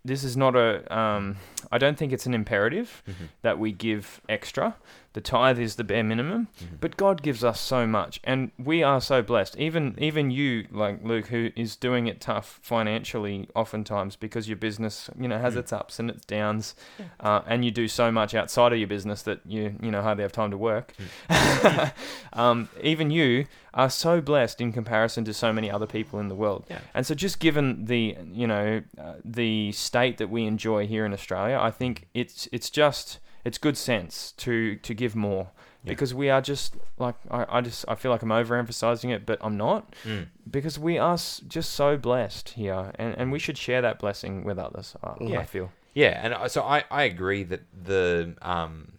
this 0.05 0.23
is 0.23 0.35
not 0.37 0.55
a. 0.55 0.95
Um, 0.95 1.37
I 1.71 1.77
don't 1.77 1.97
think 1.97 2.13
it's 2.13 2.25
an 2.25 2.33
imperative 2.33 3.03
Mhm. 3.07 3.29
that 3.41 3.59
we 3.59 3.71
give 3.71 4.21
extra. 4.29 4.75
The 5.13 5.21
tithe 5.21 5.59
is 5.59 5.75
the 5.75 5.83
bare 5.83 6.03
minimum, 6.03 6.47
Mhm. 6.61 6.79
but 6.79 6.95
God 6.95 7.21
gives 7.23 7.43
us 7.43 7.59
so 7.59 7.85
much, 7.87 8.19
and 8.23 8.51
we 8.57 8.83
are 8.83 9.01
so 9.01 9.21
blessed. 9.21 9.57
Even 9.57 9.95
even 9.97 10.29
you, 10.31 10.67
like 10.71 11.03
Luke, 11.03 11.27
who 11.27 11.49
is 11.55 11.75
doing 11.75 12.07
it 12.07 12.21
tough 12.21 12.59
financially, 12.61 13.49
oftentimes 13.55 14.15
because 14.15 14.47
your 14.47 14.55
business, 14.57 15.09
you 15.19 15.27
know, 15.27 15.39
has 15.39 15.55
Mm. 15.55 15.59
its 15.59 15.73
ups 15.73 15.99
and 15.99 16.09
its 16.11 16.25
downs, 16.25 16.75
uh, 17.19 17.41
and 17.47 17.65
you 17.65 17.71
do 17.71 17.87
so 17.87 18.11
much 18.11 18.33
outside 18.35 18.71
of 18.71 18.77
your 18.79 18.87
business 18.87 19.23
that 19.23 19.39
you 19.45 19.75
you 19.81 19.91
know 19.91 20.01
hardly 20.01 20.21
have 20.23 20.31
time 20.31 20.51
to 20.51 20.57
work. 20.57 20.93
um, 22.33 22.69
even 22.81 23.11
you 23.11 23.45
are 23.73 23.89
so 23.89 24.21
blessed 24.21 24.61
in 24.61 24.71
comparison 24.73 25.23
to 25.25 25.33
so 25.33 25.53
many 25.53 25.69
other 25.71 25.85
people 25.87 26.19
in 26.19 26.27
the 26.27 26.35
world. 26.35 26.65
Yeah. 26.69 26.79
And 26.93 27.05
so, 27.05 27.13
just 27.15 27.39
given 27.39 27.85
the 27.85 28.17
you 28.31 28.47
know 28.47 28.81
uh, 28.97 29.13
the 29.23 29.71
state 29.71 30.17
that 30.17 30.29
we 30.29 30.45
enjoy 30.45 30.87
here 30.87 31.05
in 31.05 31.13
Australia, 31.13 31.57
I 31.61 31.71
think 31.71 32.07
it's 32.13 32.47
it's 32.51 32.69
just 32.69 33.19
it's 33.45 33.57
good 33.57 33.77
sense 33.77 34.33
to 34.37 34.75
to 34.77 34.93
give 34.93 35.15
more 35.15 35.51
Yeah. 35.83 35.91
because 35.93 36.13
we 36.13 36.29
are 36.29 36.41
just 36.41 36.75
like 36.97 37.15
I, 37.31 37.45
I 37.57 37.61
just 37.61 37.85
I 37.87 37.95
feel 37.95 38.11
like 38.11 38.21
I'm 38.21 38.29
overemphasizing 38.29 39.11
it, 39.15 39.25
but 39.25 39.37
I'm 39.41 39.55
not 39.57 39.93
Mm. 40.05 40.27
because 40.49 40.77
we 40.79 40.97
are 40.97 41.13
s- 41.13 41.41
just 41.47 41.71
so 41.71 41.95
blessed 41.97 42.49
here, 42.49 42.91
and 42.95 43.15
and 43.17 43.31
we 43.31 43.39
should 43.39 43.57
share 43.57 43.81
that 43.81 43.99
blessing 43.99 44.43
with 44.43 44.57
others. 44.59 44.95
I, 45.03 45.13
Yeah. 45.21 45.39
I 45.39 45.45
feel. 45.45 45.71
Yeah, 45.95 46.19
and 46.23 46.51
so 46.51 46.61
I, 46.63 46.83
I 46.91 47.03
agree 47.03 47.43
that 47.43 47.61
the 47.85 48.35
um, 48.43 48.98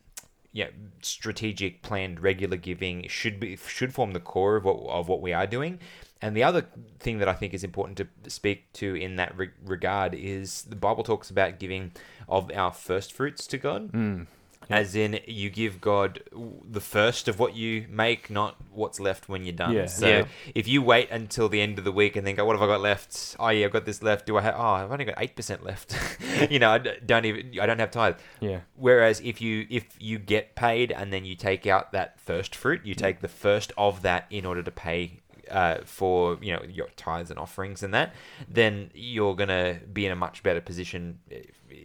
yeah 0.52 0.68
strategic, 1.02 1.82
planned, 1.82 2.20
regular 2.20 2.56
giving 2.56 3.06
should 3.08 3.40
be 3.40 3.56
should 3.56 3.94
form 3.94 4.12
the 4.12 4.20
core 4.20 4.56
of 4.56 4.64
what 4.64 4.76
of 4.88 5.08
what 5.08 5.20
we 5.20 5.32
are 5.32 5.46
doing. 5.46 5.78
And 6.22 6.36
the 6.36 6.42
other 6.44 6.66
thing 6.98 7.18
that 7.18 7.28
I 7.28 7.32
think 7.32 7.54
is 7.54 7.64
important 7.64 7.96
to 7.98 8.30
speak 8.30 8.70
to 8.74 8.94
in 8.94 9.16
that 9.16 9.34
re- 9.38 9.50
regard 9.64 10.14
is 10.14 10.62
the 10.62 10.76
Bible 10.76 11.02
talks 11.02 11.30
about 11.30 11.58
giving 11.58 11.92
of 12.28 12.50
our 12.54 12.72
first 12.72 13.12
fruits 13.12 13.46
to 13.46 13.58
God, 13.58 13.90
Mm. 13.92 14.26
As 14.68 14.94
in 14.94 15.18
you 15.26 15.50
give 15.50 15.80
God 15.80 16.22
the 16.64 16.80
first 16.80 17.26
of 17.28 17.38
what 17.38 17.56
you 17.56 17.86
make, 17.88 18.30
not 18.30 18.56
what's 18.70 19.00
left 19.00 19.28
when 19.28 19.44
you're 19.44 19.52
done. 19.54 19.72
Yeah. 19.72 19.86
So 19.86 20.06
Yeah. 20.06 20.24
if 20.54 20.68
you 20.68 20.82
wait 20.82 21.10
until 21.10 21.48
the 21.48 21.60
end 21.60 21.78
of 21.78 21.84
the 21.84 21.90
week 21.92 22.14
and 22.14 22.26
then 22.26 22.34
go, 22.36 22.44
"What 22.44 22.54
have 22.56 22.62
I 22.62 22.66
got 22.72 22.80
left? 22.80 23.36
Oh 23.40 23.48
yeah, 23.48 23.66
I've 23.66 23.72
got 23.72 23.84
this 23.84 24.02
left. 24.02 24.26
Do 24.26 24.36
I 24.36 24.42
have? 24.42 24.54
Oh, 24.56 24.60
I've 24.62 24.92
only 24.92 25.04
got 25.06 25.14
eight 25.18 25.34
percent 25.34 25.64
left. 25.64 25.96
you 26.50 26.58
know, 26.58 26.70
I 26.70 26.78
don't 26.78 27.24
even. 27.24 27.58
I 27.60 27.66
don't 27.66 27.78
have 27.78 27.90
tithe. 27.90 28.16
Yeah. 28.40 28.60
Whereas 28.76 29.20
if 29.20 29.40
you 29.40 29.66
if 29.70 29.86
you 29.98 30.18
get 30.18 30.54
paid 30.54 30.92
and 30.92 31.12
then 31.12 31.24
you 31.24 31.34
take 31.34 31.66
out 31.66 31.92
that 31.92 32.20
first 32.20 32.54
fruit, 32.54 32.82
you 32.84 32.94
take 32.94 33.20
the 33.20 33.28
first 33.28 33.72
of 33.78 34.02
that 34.02 34.26
in 34.30 34.44
order 34.44 34.62
to 34.62 34.70
pay 34.70 35.20
uh, 35.50 35.78
for 35.84 36.38
you 36.40 36.52
know 36.52 36.62
your 36.68 36.88
tithes 36.96 37.30
and 37.30 37.38
offerings 37.40 37.82
and 37.82 37.92
that, 37.94 38.14
then 38.48 38.90
you're 38.94 39.34
gonna 39.34 39.80
be 39.92 40.06
in 40.06 40.12
a 40.12 40.16
much 40.16 40.42
better 40.44 40.60
position 40.60 41.18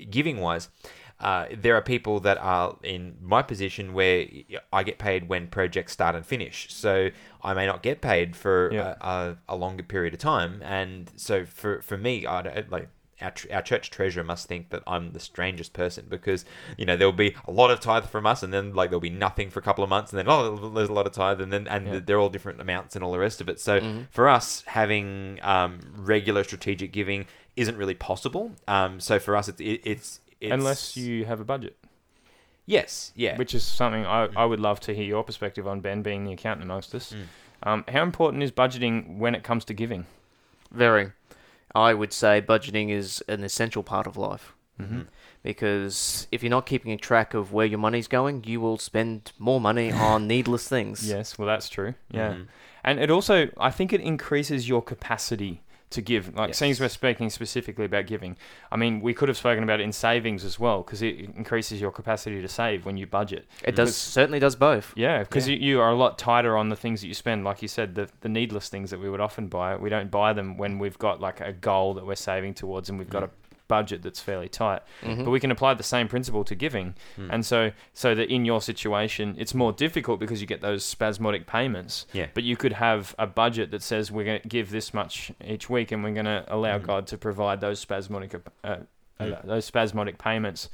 giving 0.10 0.40
wise. 0.40 0.70
Uh, 1.20 1.46
there 1.54 1.76
are 1.76 1.82
people 1.82 2.20
that 2.20 2.38
are 2.40 2.78
in 2.84 3.16
my 3.22 3.42
position 3.42 3.94
where 3.94 4.26
I 4.74 4.84
get 4.84 4.98
paid 5.00 5.30
when 5.30 5.48
projects 5.48 5.94
start 5.94 6.14
and 6.16 6.26
finish, 6.26 6.68
so 6.74 7.10
I 7.42 7.54
may 7.54 7.66
not 7.66 7.82
get 7.84 8.02
paid 8.02 8.36
for 8.36 8.70
Yeah. 8.74 8.96
a, 9.00 9.08
a, 9.08 9.38
a 9.50 9.56
longer 9.56 9.84
period 9.84 10.14
of 10.14 10.20
time, 10.20 10.62
and 10.64 11.10
so 11.16 11.46
for 11.46 11.82
for 11.82 11.98
me, 11.98 12.26
I 12.26 12.42
don't, 12.42 12.70
like 12.70 12.90
our, 13.22 13.32
tr- 13.32 13.48
our 13.54 13.62
church 13.62 13.92
treasurer 13.92 14.26
must 14.26 14.46
think 14.50 14.72
that 14.72 14.84
I'm 14.86 15.14
the 15.14 15.22
strangest 15.22 15.72
person 15.72 16.08
because 16.10 16.44
you 16.78 16.86
know 16.86 16.98
there'll 16.98 17.14
be 17.14 17.34
a 17.48 17.52
lot 17.52 17.72
of 17.72 17.80
tithe 17.80 18.08
from 18.08 18.26
us 18.28 18.44
and 18.44 18.54
then 18.54 18.74
like 18.74 18.90
there'll 18.90 19.00
be 19.00 19.10
nothing 19.10 19.50
for 19.50 19.60
a 19.62 19.64
couple 19.64 19.86
of 19.86 19.90
months 19.90 20.12
and 20.12 20.20
then 20.20 20.26
oh 20.28 20.70
there's 20.72 20.90
a 20.90 20.94
lot 20.94 21.08
of 21.08 21.14
tithe 21.14 21.40
and 21.40 21.54
then 21.54 21.66
and 21.70 21.88
Yeah. 21.88 22.00
they're 22.06 22.20
all 22.20 22.28
different 22.28 22.60
amounts 22.60 22.94
and 22.94 23.06
all 23.06 23.14
the 23.14 23.20
rest 23.20 23.40
of 23.40 23.48
it. 23.48 23.58
So 23.62 23.80
Mhm. 23.80 24.08
for 24.12 24.28
us 24.28 24.64
having 24.68 25.40
um, 25.44 25.80
regular 25.96 26.44
strategic 26.44 26.92
giving 26.92 27.26
isn't 27.56 27.78
really 27.78 27.96
possible. 27.96 28.52
Um, 28.68 29.00
so 29.00 29.18
for 29.18 29.38
us 29.38 29.48
it's 29.48 29.62
it, 29.62 29.80
it's, 29.86 30.20
it's 30.46 30.54
Unless 30.54 30.98
you 30.98 31.26
have 31.26 31.40
a 31.40 31.46
budget, 31.46 31.76
yes 32.68 33.12
yeah 33.16 33.38
which 33.38 33.54
is 33.54 33.64
something 33.64 34.06
I, 34.06 34.28
I 34.36 34.46
would 34.46 34.60
love 34.60 34.80
to 34.82 34.94
hear 34.96 35.06
your 35.06 35.24
perspective 35.24 35.68
on, 35.68 35.82
Ben, 35.82 36.02
being 36.02 36.24
the 36.26 36.34
accountant 36.34 36.64
amongst 36.66 36.96
us. 36.96 37.14
Mm. 37.14 37.26
Um, 37.64 37.86
how 37.88 38.04
important 38.04 38.44
is 38.44 38.52
budgeting 38.52 39.18
when 39.18 39.34
it 39.36 39.44
comes 39.44 39.66
to 39.66 39.74
giving? 39.74 40.06
Very. 40.72 41.12
I 41.74 41.94
would 41.94 42.14
say 42.14 42.42
budgeting 42.42 42.90
is 42.90 43.24
an 43.28 43.44
essential 43.44 43.84
part 43.84 44.08
of 44.08 44.18
life 44.18 44.54
Mm-hmm. 44.78 45.00
Mhm. 45.02 45.06
because 45.42 46.28
if 46.34 46.44
you're 46.44 46.50
not 46.50 46.66
keeping 46.66 46.92
a 46.92 46.98
track 46.98 47.34
of 47.34 47.54
where 47.54 47.66
your 47.66 47.80
money's 47.80 48.10
going, 48.10 48.44
you 48.46 48.60
will 48.60 48.78
spend 48.78 49.32
more 49.40 49.62
money 49.62 49.90
on 50.10 50.28
needless 50.28 50.68
things. 50.68 51.08
Yes, 51.08 51.38
well, 51.38 51.48
that's 51.48 51.70
true. 51.70 51.94
Yeah. 52.12 52.34
Mhm. 52.34 52.48
And 52.84 53.00
it 53.00 53.10
also, 53.10 53.48
I 53.58 53.72
think 53.72 53.94
it 53.94 54.02
increases 54.02 54.68
your 54.68 54.82
capacity 54.82 55.62
to 55.96 56.02
give. 56.02 56.34
Like, 56.36 56.50
Yes. 56.50 56.58
since 56.60 56.80
we're 56.80 56.88
speaking 56.88 57.30
specifically 57.30 57.86
about 57.86 58.06
giving, 58.08 58.38
I 58.72 58.78
mean, 58.78 59.02
we 59.02 59.14
could 59.14 59.28
have 59.28 59.38
spoken 59.38 59.64
about 59.64 59.80
it 59.80 59.84
in 59.84 59.92
savings 59.92 60.46
as 60.46 60.60
well, 60.60 60.84
because 60.84 61.02
it 61.02 61.20
increases 61.36 61.82
your 61.82 61.92
capacity 61.92 62.42
to 62.42 62.48
save 62.48 62.86
when 62.86 62.96
you 62.98 63.08
budget. 63.08 63.46
It 63.64 63.76
does 63.76 63.96
certainly 63.96 64.40
does 64.40 64.56
both. 64.56 64.94
Yeah, 64.96 65.20
because 65.24 65.48
Yeah. 65.50 65.56
you, 65.56 65.68
you 65.72 65.82
are 65.82 65.90
a 65.90 65.96
lot 65.96 66.18
tighter 66.18 66.56
on 66.56 66.70
the 66.70 66.76
things 66.76 67.02
that 67.02 67.08
you 67.08 67.14
spend. 67.14 67.44
Like 67.44 67.62
you 67.62 67.68
said, 67.68 67.96
the, 67.96 68.08
the 68.22 68.30
needless 68.30 68.70
things 68.70 68.92
that 68.92 69.00
we 69.00 69.10
would 69.10 69.22
often 69.22 69.48
buy, 69.48 69.76
we 69.76 69.90
don't 69.90 70.12
buy 70.12 70.34
them 70.34 70.58
when 70.58 70.80
we've 70.80 70.98
got 71.00 71.20
like 71.20 71.42
a 71.42 71.52
goal 71.52 71.94
that 71.96 72.06
we're 72.06 72.16
saving 72.16 72.54
towards 72.54 72.90
and 72.90 73.00
we've 73.00 73.10
got 73.10 73.24
Mm. 73.24 73.28
a 73.28 73.30
budget 73.68 74.02
that's 74.04 74.20
fairly 74.20 74.48
tight. 74.50 74.82
Mhm. 75.04 75.26
But 75.26 75.32
we 75.32 75.40
can 75.40 75.52
apply 75.52 75.74
the 75.74 75.84
same 75.84 76.08
principle 76.08 76.44
to 76.44 76.56
giving. 76.56 76.96
Mm. 77.18 77.30
And 77.32 77.46
so, 77.46 77.72
so 77.94 78.14
that 78.16 78.30
in 78.30 78.46
your 78.46 78.62
situation, 78.62 79.36
it's 79.38 79.54
more 79.54 79.72
difficult 79.72 80.20
because 80.20 80.42
you 80.42 80.48
get 80.48 80.62
those 80.62 80.84
spasmodic 80.86 81.48
payments. 81.48 82.06
Yeah. 82.14 82.28
But 82.34 82.44
you 82.44 82.56
could 82.56 82.74
have 82.74 83.16
a 83.18 83.28
budget 83.28 83.72
that 83.72 83.82
says 83.82 84.12
we're 84.12 84.26
going 84.26 84.42
to 84.42 84.48
give 84.48 84.72
this 84.72 84.94
much 84.94 85.32
each 85.44 85.70
week, 85.70 85.92
and 85.92 86.04
we're 86.04 86.14
going 86.14 86.26
to 86.26 86.46
allow 86.48 86.78
Mm. 86.80 86.84
God 86.88 87.08
to 87.08 87.18
provide 87.18 87.62
those 87.62 87.80
spasmodic 87.80 88.36
uh, 88.64 88.78
uh, 89.20 89.36
those 89.44 89.66
spasmodic 89.66 90.18
payments 90.18 90.70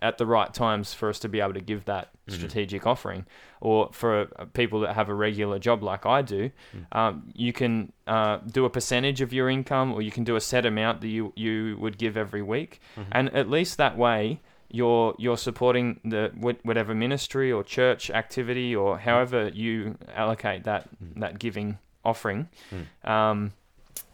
at, 0.00 0.16
the 0.18 0.26
right 0.26 0.52
times 0.54 0.94
for 0.94 1.08
us 1.08 1.18
to 1.18 1.28
be 1.28 1.40
able 1.40 1.54
to 1.54 1.60
give 1.60 1.84
that 1.86 2.08
Mhm. 2.28 2.34
strategic 2.34 2.86
offering. 2.86 3.26
Or 3.60 3.90
for 3.92 4.28
uh, 4.38 4.44
people 4.54 4.80
that 4.80 4.94
have 4.94 5.08
a 5.08 5.14
regular 5.14 5.58
job 5.58 5.82
like 5.82 6.06
I 6.06 6.22
do, 6.22 6.50
Mm. 6.74 6.96
um, 6.96 7.28
you 7.34 7.52
can 7.52 7.92
uh, 8.06 8.38
do 8.50 8.64
a 8.64 8.70
percentage 8.70 9.20
of 9.20 9.32
your 9.32 9.48
income, 9.50 9.92
or 9.92 10.02
you 10.02 10.10
can 10.10 10.24
do 10.24 10.36
a 10.36 10.40
set 10.40 10.64
amount 10.66 11.00
that 11.02 11.08
you 11.08 11.32
you 11.36 11.76
would 11.80 11.98
give 11.98 12.16
every 12.16 12.42
week, 12.42 12.80
Mhm. 12.96 13.06
and 13.12 13.34
at 13.34 13.48
least 13.50 13.76
that 13.78 13.96
way. 13.96 14.40
You're, 14.74 15.14
you're 15.18 15.36
supporting 15.36 16.00
the 16.02 16.30
whatever 16.64 16.94
ministry 16.94 17.52
or 17.52 17.62
church 17.62 18.10
activity 18.10 18.74
or 18.74 18.98
however 19.00 19.50
you 19.52 19.98
allocate 20.14 20.64
that 20.64 20.88
Mm. 20.96 21.20
that 21.20 21.38
giving 21.38 21.76
offering. 22.02 22.48
Mm. 22.70 22.86
Um, 23.10 23.52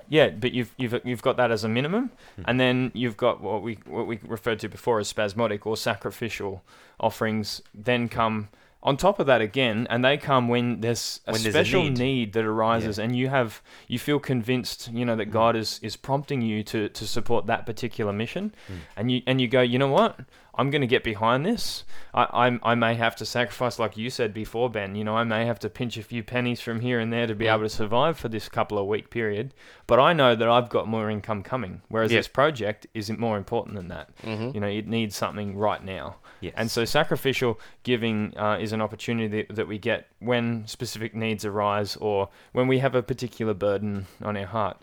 yeah, 0.09 0.29
but 0.31 0.53
you've 0.53 0.73
you've 0.79 1.01
you've 1.05 1.23
got 1.23 1.37
that 1.37 1.51
as 1.51 1.65
a 1.65 1.69
minimum, 1.69 2.11
Mm. 2.39 2.45
and 2.49 2.61
then 2.61 2.91
you've 2.95 3.17
got 3.17 3.41
what 3.41 3.63
we 3.63 3.79
what 3.87 4.07
we 4.07 4.19
referred 4.27 4.59
to 4.61 4.69
before 4.69 4.99
as 5.01 5.09
spasmodic 5.09 5.67
or 5.67 5.77
sacrificial 5.77 6.63
offerings. 7.01 7.63
Then 7.75 8.09
come 8.09 8.49
on 8.83 8.97
top 8.97 9.19
of 9.19 9.27
that 9.27 9.41
again, 9.41 9.87
and 9.91 10.05
they 10.05 10.17
come 10.17 10.47
when 10.49 10.81
there's 10.81 11.21
a 11.27 11.33
When 11.33 11.43
there's 11.43 11.55
a 11.55 11.59
special 11.59 11.83
need. 11.83 11.99
need. 11.99 12.33
that 12.35 12.45
arises, 12.45 12.99
and 12.99 13.15
you 13.17 13.29
have 13.29 13.61
you 13.89 13.99
feel 13.99 14.21
convinced, 14.21 14.91
you 14.93 15.05
know, 15.05 15.17
that 15.17 15.29
Mm. 15.29 15.33
God 15.33 15.57
is 15.57 15.81
is 15.83 15.97
prompting 15.97 16.43
you 16.43 16.63
to 16.65 16.89
to 16.89 17.07
support 17.07 17.47
that 17.47 17.67
particular 17.67 18.13
mission, 18.13 18.55
Mm. 18.69 18.75
and 18.97 19.11
you 19.13 19.23
and 19.27 19.41
you 19.41 19.49
go, 19.49 19.61
you 19.63 19.79
know 19.79 19.89
what, 19.91 20.21
I'm 20.59 20.71
going 20.71 20.81
to 20.81 20.87
get 20.89 21.05
behind 21.05 21.47
this. 21.47 21.85
I, 22.13 22.25
I 22.49 22.73
I 22.73 22.75
may 22.75 22.95
have 22.97 23.15
to 23.17 23.25
sacrifice, 23.25 23.79
like 23.79 23.97
you 23.97 24.11
said 24.11 24.35
before, 24.35 24.69
Ben. 24.69 24.97
You 24.97 25.05
know, 25.05 25.17
I 25.17 25.23
may 25.25 25.47
have 25.47 25.61
to 25.61 25.71
pinch 25.71 25.97
a 25.97 26.03
few 26.03 26.23
pennies 26.25 26.61
from 26.61 26.81
here 26.81 26.99
and 26.99 27.13
there 27.13 27.27
to 27.29 27.35
be 27.35 27.45
Mm. 27.47 27.55
able 27.55 27.63
to 27.63 27.69
survive 27.69 28.19
for 28.19 28.29
this 28.29 28.49
couple 28.49 28.77
of 28.79 28.87
week 28.87 29.09
period. 29.09 29.55
But 29.87 30.01
I 30.01 30.13
know 30.13 30.35
that 30.35 30.49
I've 30.49 30.69
got 30.69 30.89
more 30.89 31.09
income 31.09 31.43
coming, 31.43 31.83
whereas 31.89 32.11
this 32.11 32.29
project 32.29 32.87
isn't 32.93 33.19
more 33.21 33.39
important 33.39 33.77
than 33.77 33.89
that. 33.89 34.11
Mm-hmm. 34.23 34.51
You 34.55 34.61
know, 34.61 34.67
it 34.67 34.87
needs 34.89 35.15
something 35.17 35.57
right 35.57 35.83
now. 35.85 36.17
Yes. 36.41 36.55
And 36.57 36.71
so 36.71 36.85
sacrificial 36.85 37.59
giving 37.85 38.37
uh, 38.37 38.59
is 38.61 38.73
an 38.73 38.81
opportunity 38.83 39.29
that, 39.43 39.55
that 39.57 39.69
we 39.69 39.79
get 39.79 40.09
when 40.19 40.67
specific 40.67 41.15
needs 41.15 41.45
arise 41.45 41.97
or 41.97 42.29
when 42.53 42.67
we 42.69 42.79
have 42.81 42.95
a 42.95 43.03
particular 43.03 43.55
burden 43.55 44.07
on 44.23 44.37
our 44.37 44.47
heart. 44.47 44.77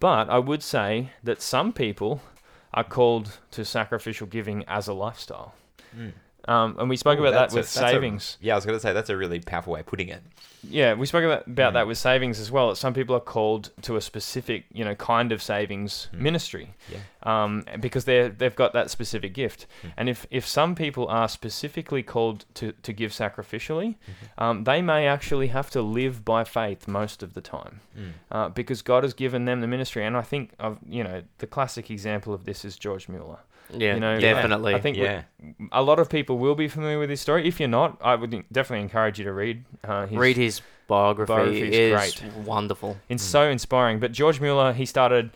But 0.00 0.28
I 0.30 0.38
would 0.38 0.62
say 0.62 1.10
that 1.22 1.40
some 1.42 1.72
people 1.72 2.20
are 2.74 2.84
called 2.84 3.38
to 3.50 3.64
sacrificial 3.64 4.26
giving 4.26 4.64
as 4.66 4.88
a 4.88 4.92
lifestyle. 4.92 5.54
Mm. 5.96 6.12
Um, 6.48 6.76
and 6.78 6.88
we 6.90 6.96
spoke 6.96 7.18
Ooh, 7.18 7.22
about 7.26 7.34
that 7.34 7.52
a- 7.52 7.56
with 7.56 7.66
a- 7.66 7.68
savings. 7.68 8.36
yeah, 8.40 8.54
I 8.54 8.56
was 8.56 8.66
going 8.66 8.76
to 8.76 8.80
say 8.80 8.92
that's 8.92 9.10
a 9.10 9.16
really 9.16 9.38
powerful 9.40 9.74
way 9.74 9.80
of 9.80 9.86
putting 9.86 10.08
it. 10.08 10.22
Yeah, 10.68 10.94
we 10.94 11.06
spoke 11.06 11.24
about, 11.24 11.46
about 11.46 11.70
Mm. 11.70 11.74
that 11.74 11.86
with 11.88 11.98
savings 11.98 12.38
as 12.38 12.50
well. 12.50 12.68
That 12.68 12.76
some 12.76 12.94
people 12.94 13.16
are 13.16 13.20
called 13.20 13.70
to 13.82 13.96
a 13.96 14.00
specific, 14.00 14.64
you 14.72 14.84
know, 14.84 14.94
kind 14.94 15.32
of 15.32 15.42
savings 15.42 16.08
Mm. 16.12 16.18
ministry, 16.20 16.74
Yeah. 16.88 16.98
um, 17.24 17.64
because 17.80 18.04
they 18.04 18.28
they've 18.28 18.54
got 18.54 18.72
that 18.72 18.88
specific 18.90 19.34
gift. 19.34 19.66
Mm. 19.82 19.92
And 19.96 20.08
if 20.08 20.26
if 20.30 20.46
some 20.46 20.74
people 20.76 21.06
are 21.08 21.28
specifically 21.28 22.02
called 22.04 22.44
to 22.54 22.72
to 22.72 22.92
give 22.92 23.10
sacrificially, 23.10 23.96
Mhm. 23.96 24.42
um, 24.42 24.64
they 24.64 24.82
may 24.82 25.06
actually 25.08 25.48
have 25.48 25.68
to 25.70 25.82
live 25.82 26.24
by 26.24 26.44
faith 26.44 26.86
most 26.86 27.22
of 27.24 27.34
the 27.34 27.40
time, 27.40 27.80
Mm. 27.98 28.12
uh, 28.30 28.48
because 28.48 28.82
God 28.82 29.02
has 29.02 29.14
given 29.14 29.44
them 29.46 29.60
the 29.62 29.66
ministry. 29.68 30.04
And 30.06 30.16
I 30.16 30.22
think 30.22 30.52
of 30.60 30.78
you 30.88 31.02
know 31.02 31.22
the 31.38 31.46
classic 31.48 31.90
example 31.90 32.32
of 32.34 32.44
this 32.44 32.64
is 32.64 32.76
George 32.76 33.08
Mueller. 33.08 33.40
Yeah, 33.74 33.94
You 33.94 34.00
know, 34.00 34.18
definitely. 34.20 34.74
I 34.74 34.80
think 34.80 34.96
we- 34.96 35.04
Yeah. 35.04 35.22
A 35.72 35.82
lot 35.82 35.98
of 35.98 36.08
people 36.08 36.38
will 36.38 36.54
be 36.54 36.68
familiar 36.68 36.98
with 36.98 37.10
his 37.10 37.20
story. 37.20 37.46
If 37.48 37.58
you're 37.60 37.68
not, 37.68 37.98
I 38.02 38.14
would 38.14 38.30
definitely 38.52 38.82
encourage 38.82 39.18
you 39.18 39.24
to 39.24 39.32
read. 39.32 39.64
Uh, 39.84 40.06
his, 40.06 40.18
Read 40.18 40.36
his 40.36 40.60
biography. 40.88 41.32
biography 41.32 41.68
is 41.68 41.76
is 41.76 42.20
great. 42.20 42.32
wonderful. 42.46 42.96
It's 43.08 43.24
Mm. 43.26 43.30
so 43.30 43.42
inspiring. 43.48 43.98
But 43.98 44.12
George 44.12 44.40
Mueller, 44.40 44.72
he 44.72 44.86
started 44.86 45.30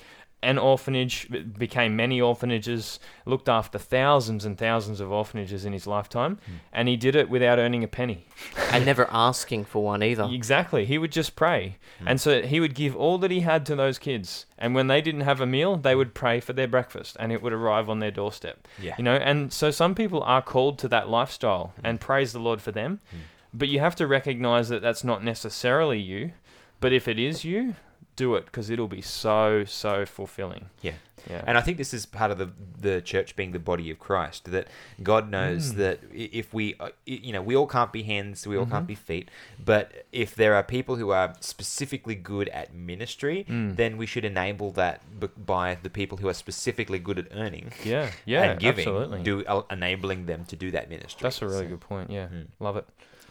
an 0.46 0.59
orphanage, 0.59 1.28
became 1.59 1.96
many 1.96 2.20
orphanages, 2.20 2.98
looked 3.24 3.48
after 3.48 3.78
thousands 3.78 4.44
and 4.44 4.56
thousands 4.56 5.00
of 5.00 5.11
orphanages 5.12 5.64
in 5.64 5.72
his 5.72 5.87
lifetime, 5.87 6.37
Mm. 6.37 6.52
and 6.72 6.88
he 6.88 6.96
did 6.96 7.14
it 7.16 7.28
without 7.28 7.59
earning 7.59 7.82
a 7.85 7.88
penny. 7.88 8.26
and 8.72 8.85
never 8.85 9.09
asking 9.11 9.64
for 9.64 9.82
one 9.82 10.02
either. 10.02 10.24
Exactly. 10.32 10.85
He 10.85 10.98
would 10.98 11.11
just 11.12 11.35
pray. 11.37 11.76
Mm. 12.00 12.04
And 12.11 12.20
so 12.20 12.42
he 12.42 12.61
would 12.61 12.74
give 12.74 12.94
all 12.94 13.16
that 13.18 13.30
he 13.30 13.40
had 13.40 13.64
to 13.66 13.74
those 13.76 13.98
kids. 13.98 14.46
And 14.59 14.74
when 14.74 14.87
they 14.88 15.00
didn't 15.00 15.22
have 15.22 15.40
a 15.40 15.46
meal, 15.46 15.76
they 15.76 15.94
would 15.94 16.12
pray 16.14 16.40
for 16.40 16.52
their 16.52 16.68
breakfast 16.68 17.16
and 17.18 17.32
it 17.32 17.42
would 17.42 17.52
arrive 17.54 17.88
on 17.90 17.98
their 18.00 18.11
doorstep. 18.11 18.68
Yeah. 18.80 18.94
You 18.98 19.04
know, 19.04 19.16
and 19.16 19.52
so 19.52 19.70
some 19.70 19.94
people 19.94 20.22
are 20.22 20.42
called 20.42 20.78
to 20.80 20.88
that 20.88 21.09
lifestyle 21.09 21.72
Mm. 21.78 21.80
and 21.88 22.00
praise 22.00 22.32
the 22.32 22.38
Lord 22.40 22.61
for 22.61 22.72
them. 22.72 23.00
Mm. 23.14 23.18
But 23.54 23.68
you 23.68 23.80
have 23.80 23.96
to 23.96 24.06
recognize 24.06 24.68
that 24.68 24.82
that's 24.82 25.02
not 25.04 25.24
necessarily 25.24 25.98
you. 25.98 26.32
But 26.80 26.92
if 26.92 27.09
it 27.09 27.18
is 27.18 27.42
you, 27.44 27.74
do 28.16 28.35
it 28.35 28.46
because 28.46 28.70
it'll 28.70 28.88
be 28.88 29.02
so, 29.02 29.64
so 29.64 30.05
fulfilling. 30.07 30.66
Yeah. 30.83 30.94
Yeah. 31.29 31.42
And 31.44 31.59
I 31.59 31.61
think 31.61 31.76
this 31.76 31.92
is 31.92 32.07
part 32.07 32.31
of 32.31 32.38
the 32.38 32.50
the 32.81 33.00
church 33.00 33.35
being 33.35 33.50
the 33.50 33.59
body 33.59 33.90
of 33.90 33.98
Christ. 33.98 34.44
That 34.52 34.68
God 35.02 35.29
knows 35.29 35.72
Mm. 35.72 35.76
that 35.79 35.98
if 36.12 36.55
we, 36.55 36.76
uh, 36.79 36.90
you 37.05 37.33
know, 37.33 37.42
we 37.42 37.57
all 37.57 37.66
can't 37.66 37.92
be 37.92 38.05
hands, 38.05 38.46
we 38.46 38.57
all 38.57 38.64
can't 38.66 38.85
Mhm. 38.85 38.88
be 38.88 38.94
feet. 38.94 39.29
But 39.64 40.05
if 40.12 40.37
there 40.37 40.55
are 40.55 40.62
people 40.62 40.94
who 40.96 41.11
are 41.11 41.35
specifically 41.40 42.14
good 42.14 42.48
at 42.50 42.72
ministry, 42.74 43.44
Mm. 43.48 43.74
then 43.76 43.96
we 43.96 44.07
should 44.07 44.24
enable 44.24 44.70
that 44.72 45.00
by 45.46 45.76
the 45.83 45.90
people 45.90 46.18
who 46.18 46.29
are 46.29 46.35
specifically 46.35 47.00
good 47.00 47.18
at 47.18 47.26
earning 47.33 47.72
yeah. 47.83 48.12
Yeah. 48.24 48.42
and 48.44 48.61
giving, 48.61 48.87
absolutely. 48.87 49.22
do 49.24 49.44
enabling 49.68 50.26
them 50.26 50.44
to 50.44 50.55
do 50.55 50.70
that 50.70 50.88
ministry. 50.88 51.22
That's 51.24 51.42
a 51.42 51.46
really 51.48 51.64
So- 51.64 51.68
good 51.70 51.81
point. 51.81 52.11
Yeah. 52.11 52.29
Mm. 52.29 52.46
Love 52.61 52.76
it. 52.76 52.87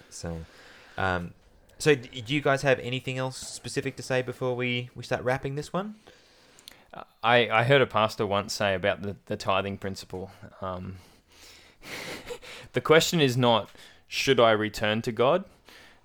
So, 0.10 0.42
um, 0.98 1.34
so 1.78 1.96
do 1.96 2.34
you 2.34 2.42
guys 2.42 2.62
have 2.62 2.80
anything 2.80 3.18
else 3.18 3.38
specific 3.38 3.96
to 3.98 4.04
say 4.04 4.22
before 4.22 4.56
we 4.56 4.90
we 4.96 5.04
start 5.04 5.24
wrapping 5.24 5.56
this 5.56 5.72
one? 5.72 5.96
I, 7.24 7.50
I 7.50 7.64
heard 7.64 7.82
a 7.82 7.88
pastor 7.88 8.26
once 8.26 8.54
say 8.54 8.74
about 8.74 9.02
the, 9.02 9.16
the 9.26 9.36
tithing 9.36 9.78
principle. 9.78 10.32
Um, 10.62 10.98
the 12.74 12.82
question 12.82 13.20
is 13.20 13.36
not, 13.36 13.70
should 14.08 14.40
I 14.40 14.52
return 14.52 15.02
to 15.04 15.12
God? 15.12 15.44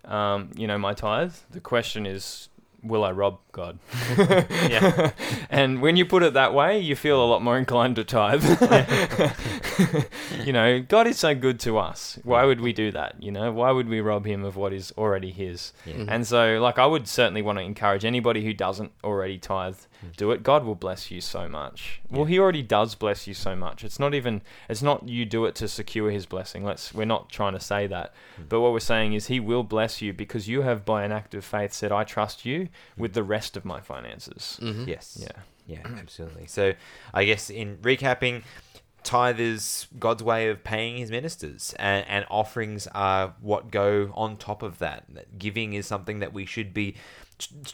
Um, 0.04 0.50
you 0.56 0.66
know, 0.66 0.78
my 0.78 0.94
tithe. 0.94 1.34
The 1.50 1.60
question 1.60 2.06
is, 2.06 2.48
will 2.82 3.04
I 3.04 3.12
rob 3.12 3.38
God? 3.52 3.78
Yeah. 4.70 5.10
and 5.50 5.82
when 5.82 5.96
you 5.96 6.06
put 6.06 6.22
it 6.22 6.32
that 6.34 6.54
way, 6.54 6.78
you 6.78 6.94
feel 6.96 7.22
a 7.22 7.26
lot 7.26 7.42
more 7.42 7.58
inclined 7.58 7.96
to 7.96 8.04
tithe. 8.04 8.44
you 10.44 10.52
know, 10.52 10.80
God 10.80 11.06
is 11.06 11.18
so 11.18 11.34
good 11.34 11.60
to 11.60 11.78
us. 11.78 12.18
Why 12.24 12.44
would 12.44 12.60
we 12.60 12.72
do 12.72 12.90
that? 12.92 13.22
You 13.22 13.32
know, 13.32 13.52
why 13.52 13.70
would 13.70 13.88
we 13.88 14.00
rob 14.00 14.26
him 14.26 14.44
of 14.44 14.56
what 14.56 14.72
is 14.72 14.92
already 14.96 15.30
his? 15.30 15.72
Yeah. 15.84 15.94
Mhm. 15.94 16.06
And 16.08 16.26
so, 16.26 16.58
like, 16.60 16.78
I 16.78 16.86
would 16.86 17.08
certainly 17.08 17.42
want 17.42 17.58
to 17.58 17.64
encourage 17.64 18.04
anybody 18.04 18.44
who 18.44 18.52
doesn't 18.52 18.92
already 19.04 19.38
tithe, 19.38 19.76
Mm. 20.00 20.16
do 20.16 20.30
it. 20.30 20.42
God 20.42 20.64
will 20.64 20.74
bless 20.74 21.10
you 21.10 21.20
so 21.20 21.46
much. 21.46 22.00
Well, 22.10 22.22
Yeah. 22.22 22.28
He 22.30 22.38
already 22.38 22.62
does 22.62 22.94
bless 22.94 23.26
you 23.26 23.34
so 23.34 23.54
much. 23.54 23.84
It's 23.84 23.98
not 24.00 24.14
even, 24.14 24.40
it's 24.66 24.80
not 24.80 25.06
you 25.06 25.26
do 25.26 25.44
it 25.44 25.54
to 25.56 25.68
secure 25.68 26.10
His 26.10 26.24
blessing. 26.24 26.64
Let's, 26.64 26.94
we're 26.94 27.04
not 27.04 27.28
trying 27.28 27.52
to 27.52 27.60
say 27.60 27.86
that. 27.88 28.14
Mm. 28.40 28.48
But 28.48 28.60
what 28.60 28.72
we're 28.72 28.80
saying 28.80 29.12
is 29.12 29.26
He 29.26 29.40
will 29.40 29.62
bless 29.62 30.00
you 30.00 30.14
because 30.14 30.48
you 30.48 30.62
have, 30.62 30.86
by 30.86 31.04
an 31.04 31.12
act 31.12 31.34
of 31.34 31.44
faith, 31.44 31.74
said, 31.74 31.92
I 31.92 32.04
trust 32.04 32.46
you 32.46 32.68
with 32.96 33.14
the 33.14 33.22
rest 33.22 33.56
of 33.56 33.64
my 33.64 33.80
finances. 33.80 34.58
Mhm. 34.62 34.86
Yes. 34.86 35.18
Yeah. 35.20 35.42
Yeah, 35.66 35.82
absolutely. 35.84 36.46
So, 36.46 36.72
I 37.14 37.24
guess 37.24 37.48
in 37.48 37.76
recapping, 37.78 38.42
tithe 39.04 39.38
is 39.38 39.86
God's 39.98 40.22
way 40.22 40.48
of 40.48 40.64
paying 40.64 40.96
His 40.96 41.10
ministers, 41.12 41.74
and, 41.78 42.04
and 42.08 42.26
offerings 42.28 42.88
are 42.88 43.34
what 43.40 43.70
go 43.70 44.10
on 44.14 44.36
top 44.36 44.62
of 44.62 44.78
that. 44.78 45.04
That 45.10 45.38
Giving 45.38 45.74
is 45.74 45.86
something 45.86 46.18
that 46.18 46.32
we 46.32 46.44
should 46.44 46.74
be 46.74 46.96
st- 47.38 47.68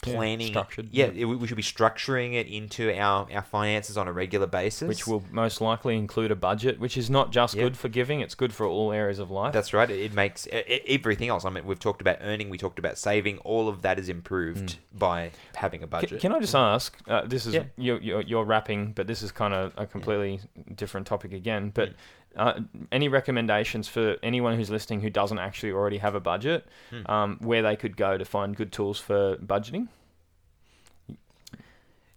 strategically 0.00 0.12
Yeah, 0.12 0.18
planning. 0.36 0.46
structured, 0.48 0.88
Yeah, 0.92 1.10
yeah. 1.12 1.26
we 1.26 1.36
we 1.36 1.46
should 1.46 1.56
be 1.56 1.62
structuring 1.62 2.34
it 2.34 2.46
into 2.46 2.90
our, 2.98 3.26
our 3.32 3.42
finances 3.42 3.96
on 3.96 4.08
a 4.08 4.12
regular 4.12 4.46
basis. 4.46 4.88
Which 4.88 5.06
will 5.06 5.22
most 5.30 5.60
likely 5.60 5.96
include 5.96 6.30
a 6.30 6.36
budget, 6.36 6.78
which 6.80 6.96
is 6.96 7.10
not 7.10 7.30
just 7.32 7.54
Yeah. 7.54 7.64
good 7.64 7.76
for 7.76 7.88
giving, 7.88 8.20
it's 8.20 8.34
good 8.34 8.52
for 8.52 8.66
all 8.66 8.92
areas 8.92 9.18
of 9.18 9.30
life. 9.30 9.52
That's 9.52 9.72
right. 9.72 9.90
It 9.90 10.00
it 10.00 10.14
makes 10.14 10.46
e- 10.46 10.50
everything 10.88 11.28
else. 11.28 11.44
I 11.44 11.50
mean, 11.50 11.64
we've 11.66 11.78
talked 11.78 12.00
about 12.00 12.18
earning, 12.20 12.50
we 12.50 12.58
talked 12.58 12.78
about 12.78 12.98
saving. 12.98 13.38
All 13.38 13.68
of 13.68 13.82
that 13.82 13.98
is 13.98 14.08
improved 14.08 14.78
by 14.92 15.30
having 15.54 15.82
a 15.82 15.86
budget. 15.86 16.20
Can 16.20 16.32
I 16.32 16.40
just 16.40 16.54
ask? 16.54 16.96
Uh, 17.06 17.22
this 17.26 17.46
is 17.46 17.54
you're, 17.76 17.98
you're, 18.00 18.22
you're 18.22 18.44
wrapping, 18.44 18.92
but 18.92 19.06
this 19.06 19.22
is 19.22 19.30
kind 19.32 19.54
of 19.54 19.72
a 19.76 19.86
completely 19.86 20.40
different 20.74 21.06
topic 21.06 21.32
again. 21.32 21.70
But 21.74 21.92
uh, 22.36 22.60
any 22.92 23.08
recommendations 23.08 23.88
for 23.88 24.16
anyone 24.22 24.56
who's 24.56 24.70
listening 24.70 25.00
who 25.00 25.10
doesn't 25.10 25.38
actually 25.38 25.72
already 25.72 25.98
have 25.98 26.14
a 26.14 26.20
budget, 26.20 26.66
Hmm. 26.90 27.10
um, 27.10 27.38
where 27.40 27.62
they 27.62 27.76
could 27.76 27.96
go 27.96 28.16
to 28.18 28.24
find 28.24 28.56
good 28.56 28.72
tools 28.72 28.98
for 29.00 29.36
budgeting? 29.38 29.88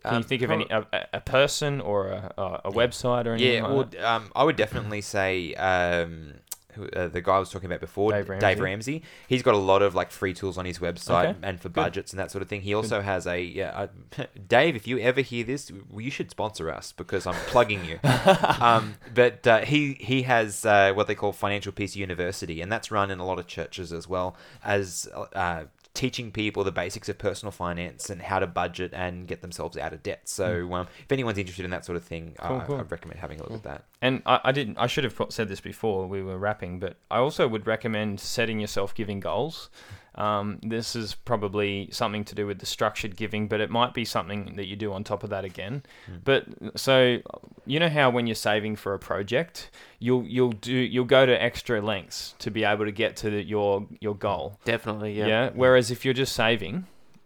Can 0.03 0.15
Um, 0.15 0.17
you 0.17 0.23
think 0.23 0.41
of 0.41 0.51
any 0.51 0.65
a, 0.69 0.85
a- 1.13 1.21
person 1.21 1.79
or 1.79 2.07
a, 2.09 2.33
a, 2.37 2.43
a 2.65 2.71
website 2.71 3.25
or 3.25 3.33
anything 3.33 3.53
Yeah, 3.53 3.61
like 3.63 3.71
well, 3.71 3.83
that? 3.85 4.03
um, 4.03 4.31
I 4.35 4.43
would 4.43 4.57
definitely 4.57 4.99
say 5.01 5.53
um, 5.55 6.33
who, 6.75 6.87
uh, 6.89 7.07
the 7.07 7.21
guy 7.21 7.35
I 7.35 7.39
was 7.39 7.49
talking 7.49 7.67
about 7.67 7.79
before, 7.79 8.11
Dave 8.11 8.27
Dave 8.27 8.59
Ramsey. 8.59 8.61
Ramsey. 8.61 9.03
He's 9.27 9.41
got 9.41 9.53
a 9.55 9.57
lot 9.59 9.81
of 9.81 9.95
like 9.95 10.11
free 10.11 10.33
tools 10.33 10.57
on 10.57 10.65
his 10.65 10.79
website 10.79 11.29
Okay, 11.29 11.37
and 11.43 11.59
for 11.59 11.69
good. 11.69 11.75
budgets 11.75 12.11
and 12.11 12.19
that 12.19 12.31
sort 12.31 12.41
of 12.41 12.47
thing. 12.47 12.61
He 12.61 12.73
also 12.73 13.01
has 13.01 13.27
a 13.27 13.41
yeah, 13.41 13.87
Dave. 14.47 14.75
If 14.75 14.87
you 14.87 14.99
ever 14.99 15.21
hear 15.21 15.43
this, 15.43 15.71
you 15.95 16.11
should 16.11 16.29
sponsor 16.29 16.69
us 16.69 16.91
because 16.91 17.25
I'm 17.27 17.35
plugging 17.47 17.85
you. 17.85 17.99
um, 18.59 18.95
but 19.13 19.45
uh, 19.47 19.61
he 19.61 19.93
he 19.99 20.23
has 20.23 20.65
uh, 20.65 20.93
what 20.93 21.07
they 21.07 21.15
call 21.15 21.31
Financial 21.31 21.71
Peace 21.71 21.95
University, 21.95 22.61
and 22.61 22.71
that's 22.71 22.91
run 22.91 23.11
in 23.11 23.19
a 23.19 23.25
lot 23.25 23.39
of 23.39 23.47
churches 23.47 23.91
as 23.93 24.07
well 24.07 24.35
as 24.63 25.07
uh, 25.33 25.63
teaching 25.93 26.31
people 26.31 26.63
the 26.63 26.71
basics 26.71 27.07
of 27.07 27.17
personal 27.19 27.51
finance 27.51 28.09
and 28.09 28.21
how 28.21 28.39
to 28.39 28.47
budget 28.47 28.91
and 28.95 29.27
get 29.27 29.41
themselves 29.41 29.77
out 29.77 29.93
of 29.93 30.01
debt. 30.01 30.21
So 30.27 30.73
um, 30.73 30.87
if 31.03 31.11
anyone's 31.11 31.37
interested 31.37 31.65
in 31.65 31.71
that 31.71 31.85
sort 31.85 31.97
of 31.97 32.03
thing, 32.03 32.35
Cool, 32.39 32.57
uh, 32.57 32.65
cool. 32.65 32.79
I'd 32.79 32.91
recommend 32.91 33.19
having 33.19 33.39
a 33.39 33.43
look 33.43 33.53
at 33.53 33.63
that. 33.63 33.83
And 34.01 34.21
I, 34.25 34.39
I 34.45 34.51
didn't. 34.51 34.77
I 34.77 34.87
should 34.87 35.03
have 35.03 35.19
said 35.29 35.49
this 35.49 35.61
before 35.61 36.07
we 36.07 36.23
were 36.23 36.37
wrapping, 36.37 36.79
but 36.79 36.97
I 37.11 37.17
also 37.17 37.47
would 37.47 37.67
recommend 37.67 38.19
setting 38.19 38.59
yourself 38.59 38.95
giving 38.95 39.19
goals. 39.19 39.69
Um, 40.15 40.59
this 40.61 40.95
is 40.95 41.15
probably 41.15 41.89
something 41.91 42.23
to 42.25 42.35
do 42.35 42.45
with 42.45 42.59
the 42.59 42.65
structured 42.65 43.15
giving, 43.15 43.47
but 43.47 43.59
it 43.61 43.69
might 43.71 43.93
be 43.93 44.05
something 44.05 44.55
that 44.57 44.67
you 44.67 44.75
do 44.75 44.93
on 44.93 45.03
top 45.03 45.23
of 45.23 45.29
that 45.31 45.43
again. 45.43 45.83
But 46.23 46.45
so 46.75 47.19
you 47.65 47.79
know 47.79 47.89
how 47.89 48.09
when 48.11 48.27
you're 48.27 48.35
saving 48.35 48.75
for 48.75 48.93
a 48.93 48.99
project, 48.99 49.71
you'll 49.99 50.23
you'll 50.25 50.51
do 50.51 50.73
you'll 50.73 51.05
go 51.05 51.25
to 51.25 51.41
extra 51.41 51.81
lengths 51.81 52.35
to 52.39 52.51
be 52.51 52.63
able 52.63 52.85
to 52.85 52.91
get 52.91 53.15
to 53.17 53.29
the, 53.31 53.43
your 53.43 53.87
your 53.99 54.15
goal. 54.15 54.59
Definitely, 54.65 55.13
Yeah. 55.17 55.27
yeah. 55.27 55.49
Whereas 55.53 55.89
if 55.89 56.05
you're 56.05 56.13
just 56.13 56.33
saving, 56.33 56.85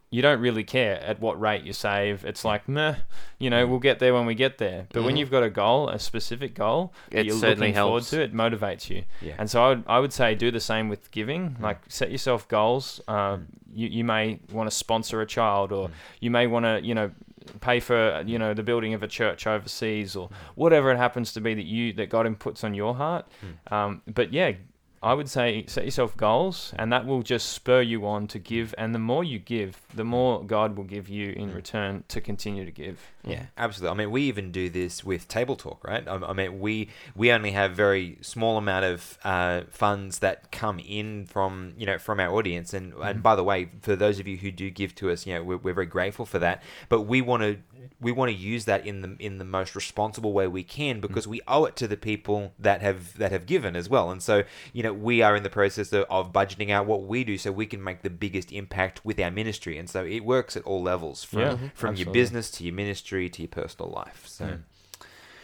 you 0.09 0.21
don't 0.21 0.39
really 0.39 0.63
care 0.63 1.01
at 1.01 1.19
what 1.19 1.39
rate 1.39 1.63
you 1.63 1.73
save. 1.73 2.23
It's 2.23 2.45
like, 2.45 2.67
meh, 2.69 2.95
you 3.39 3.49
know, 3.49 3.67
we'll 3.67 3.79
get 3.79 3.99
there 3.99 4.13
when 4.13 4.25
we 4.25 4.35
get 4.35 4.57
there. 4.57 4.87
But 4.93 5.03
when 5.03 5.15
Mhm. 5.15 5.19
you've 5.19 5.31
got 5.31 5.43
a 5.43 5.49
goal, 5.49 5.89
a 5.89 5.99
specific 5.99 6.53
goal 6.53 6.93
that 7.11 7.19
It 7.19 7.25
you're 7.25 7.35
certainly 7.35 7.67
looking 7.69 7.81
forward 7.83 8.03
to, 8.03 8.21
it 8.21 8.33
motivates 8.33 8.89
you. 8.89 9.03
Yeah. 9.21 9.33
And 9.37 9.49
so 9.49 9.61
I 9.63 9.69
would, 9.69 9.83
I 9.87 9.99
would 9.99 10.13
say 10.13 10.33
do 10.33 10.49
the 10.49 10.61
same 10.61 10.87
with 10.87 11.11
giving. 11.11 11.57
Like 11.59 11.79
set 11.89 12.09
yourself 12.09 12.47
goals. 12.47 13.01
Uh, 13.07 13.37
Mm. 13.37 13.45
you, 13.73 13.87
you 13.89 14.03
may 14.05 14.39
want 14.53 14.69
to 14.69 14.75
sponsor 14.75 15.21
a 15.21 15.25
child, 15.25 15.71
or 15.73 15.89
Mm. 15.89 15.91
you 16.21 16.31
may 16.31 16.47
want 16.47 16.63
to, 16.65 16.79
you 16.81 16.95
know, 16.95 17.11
pay 17.61 17.79
for 17.79 18.23
you 18.25 18.37
know 18.37 18.53
the 18.53 18.63
building 18.63 18.93
of 18.93 19.03
a 19.03 19.07
church 19.07 19.45
overseas, 19.47 20.15
Mm. 20.15 20.21
or 20.21 20.29
whatever 20.55 20.91
it 20.91 20.97
happens 20.97 21.33
to 21.33 21.41
be 21.41 21.53
that 21.53 21.65
you 21.65 21.91
that 21.93 22.09
God 22.09 22.39
puts 22.39 22.63
on 22.63 22.73
your 22.73 22.95
heart. 22.95 23.25
Mm. 23.69 23.73
Um, 23.73 24.01
but 24.07 24.31
yeah, 24.33 24.53
I 25.01 25.13
would 25.13 25.29
say 25.29 25.63
set 25.67 25.85
yourself 25.85 26.17
goals, 26.17 26.73
and 26.77 26.91
that 26.91 27.05
will 27.05 27.21
just 27.21 27.49
spur 27.49 27.81
you 27.81 28.05
on 28.07 28.27
to 28.27 28.39
give. 28.39 28.73
And 28.77 28.95
the 28.95 28.99
more 28.99 29.23
you 29.23 29.37
give, 29.39 29.81
the 29.93 30.03
more 30.03 30.43
God 30.43 30.75
will 30.75 30.85
give 30.85 31.07
you 31.07 31.31
in 31.31 31.51
Mm. 31.51 31.55
return 31.55 32.03
to 32.07 32.19
continue 32.19 32.65
to 32.65 32.71
give. 32.71 32.99
Yeah, 33.29 33.45
absolutely. 33.57 33.93
I 33.93 33.97
mean, 33.97 34.11
we 34.11 34.23
even 34.23 34.51
do 34.51 34.69
this 34.69 35.03
with 35.03 35.27
Table 35.27 35.55
Talk, 35.55 35.83
right? 35.83 36.07
I, 36.07 36.15
I 36.15 36.33
mean, 36.33 36.59
we 36.59 36.89
we 37.15 37.31
only 37.31 37.51
have 37.51 37.73
very 37.73 38.17
small 38.21 38.57
amount 38.57 38.85
of 38.85 39.17
uh, 39.23 39.61
funds 39.69 40.19
that 40.19 40.51
come 40.51 40.79
in 40.79 41.25
from 41.25 41.73
you 41.77 41.85
know 41.85 41.97
from 41.97 42.19
our 42.19 42.33
audience, 42.33 42.73
and 42.73 42.93
and 42.93 43.21
by 43.21 43.35
the 43.35 43.43
way, 43.43 43.69
for 43.81 43.95
those 43.95 44.19
of 44.19 44.27
you 44.27 44.37
who 44.37 44.51
do 44.51 44.69
give 44.69 44.95
to 44.95 45.09
us, 45.11 45.25
you 45.25 45.33
know, 45.33 45.43
we're, 45.43 45.57
we're 45.57 45.73
very 45.73 45.85
grateful 45.85 46.25
for 46.25 46.39
that. 46.39 46.63
But 46.89 47.01
we 47.01 47.21
want 47.21 47.43
to 47.43 47.57
we 47.99 48.11
want 48.11 48.29
to 48.29 48.37
use 48.37 48.65
that 48.65 48.85
in 48.85 49.01
the 49.01 49.15
in 49.19 49.37
the 49.37 49.45
most 49.45 49.75
responsible 49.75 50.33
way 50.33 50.47
we 50.47 50.63
can 50.63 50.99
because 50.99 51.27
we 51.27 51.41
owe 51.47 51.65
it 51.65 51.75
to 51.77 51.87
the 51.87 51.97
people 51.97 52.53
that 52.59 52.81
have 52.81 53.17
that 53.17 53.31
have 53.31 53.45
given 53.45 53.75
as 53.75 53.89
well. 53.89 54.11
And 54.11 54.21
so 54.21 54.43
you 54.73 54.83
know, 54.83 54.93
we 54.93 55.21
are 55.21 55.35
in 55.35 55.43
the 55.43 55.49
process 55.49 55.91
of, 55.93 56.05
of 56.09 56.31
budgeting 56.31 56.69
out 56.69 56.85
what 56.85 57.03
we 57.03 57.23
do 57.23 57.37
so 57.37 57.51
we 57.51 57.65
can 57.65 57.83
make 57.83 58.01
the 58.01 58.09
biggest 58.09 58.51
impact 58.51 59.03
with 59.03 59.19
our 59.19 59.31
ministry. 59.31 59.77
And 59.77 59.89
so 59.89 60.03
it 60.05 60.21
works 60.21 60.55
at 60.55 60.63
all 60.63 60.81
levels 60.81 61.23
from 61.23 61.39
Yeah, 61.39 61.57
from 61.73 61.95
your 61.95 62.11
business 62.11 62.51
to 62.51 62.63
your 62.63 62.73
ministry 62.73 63.16
to 63.17 63.41
your 63.41 63.49
personal 63.49 63.91
life. 63.91 64.23
So, 64.27 64.45
Mm. 64.45 64.59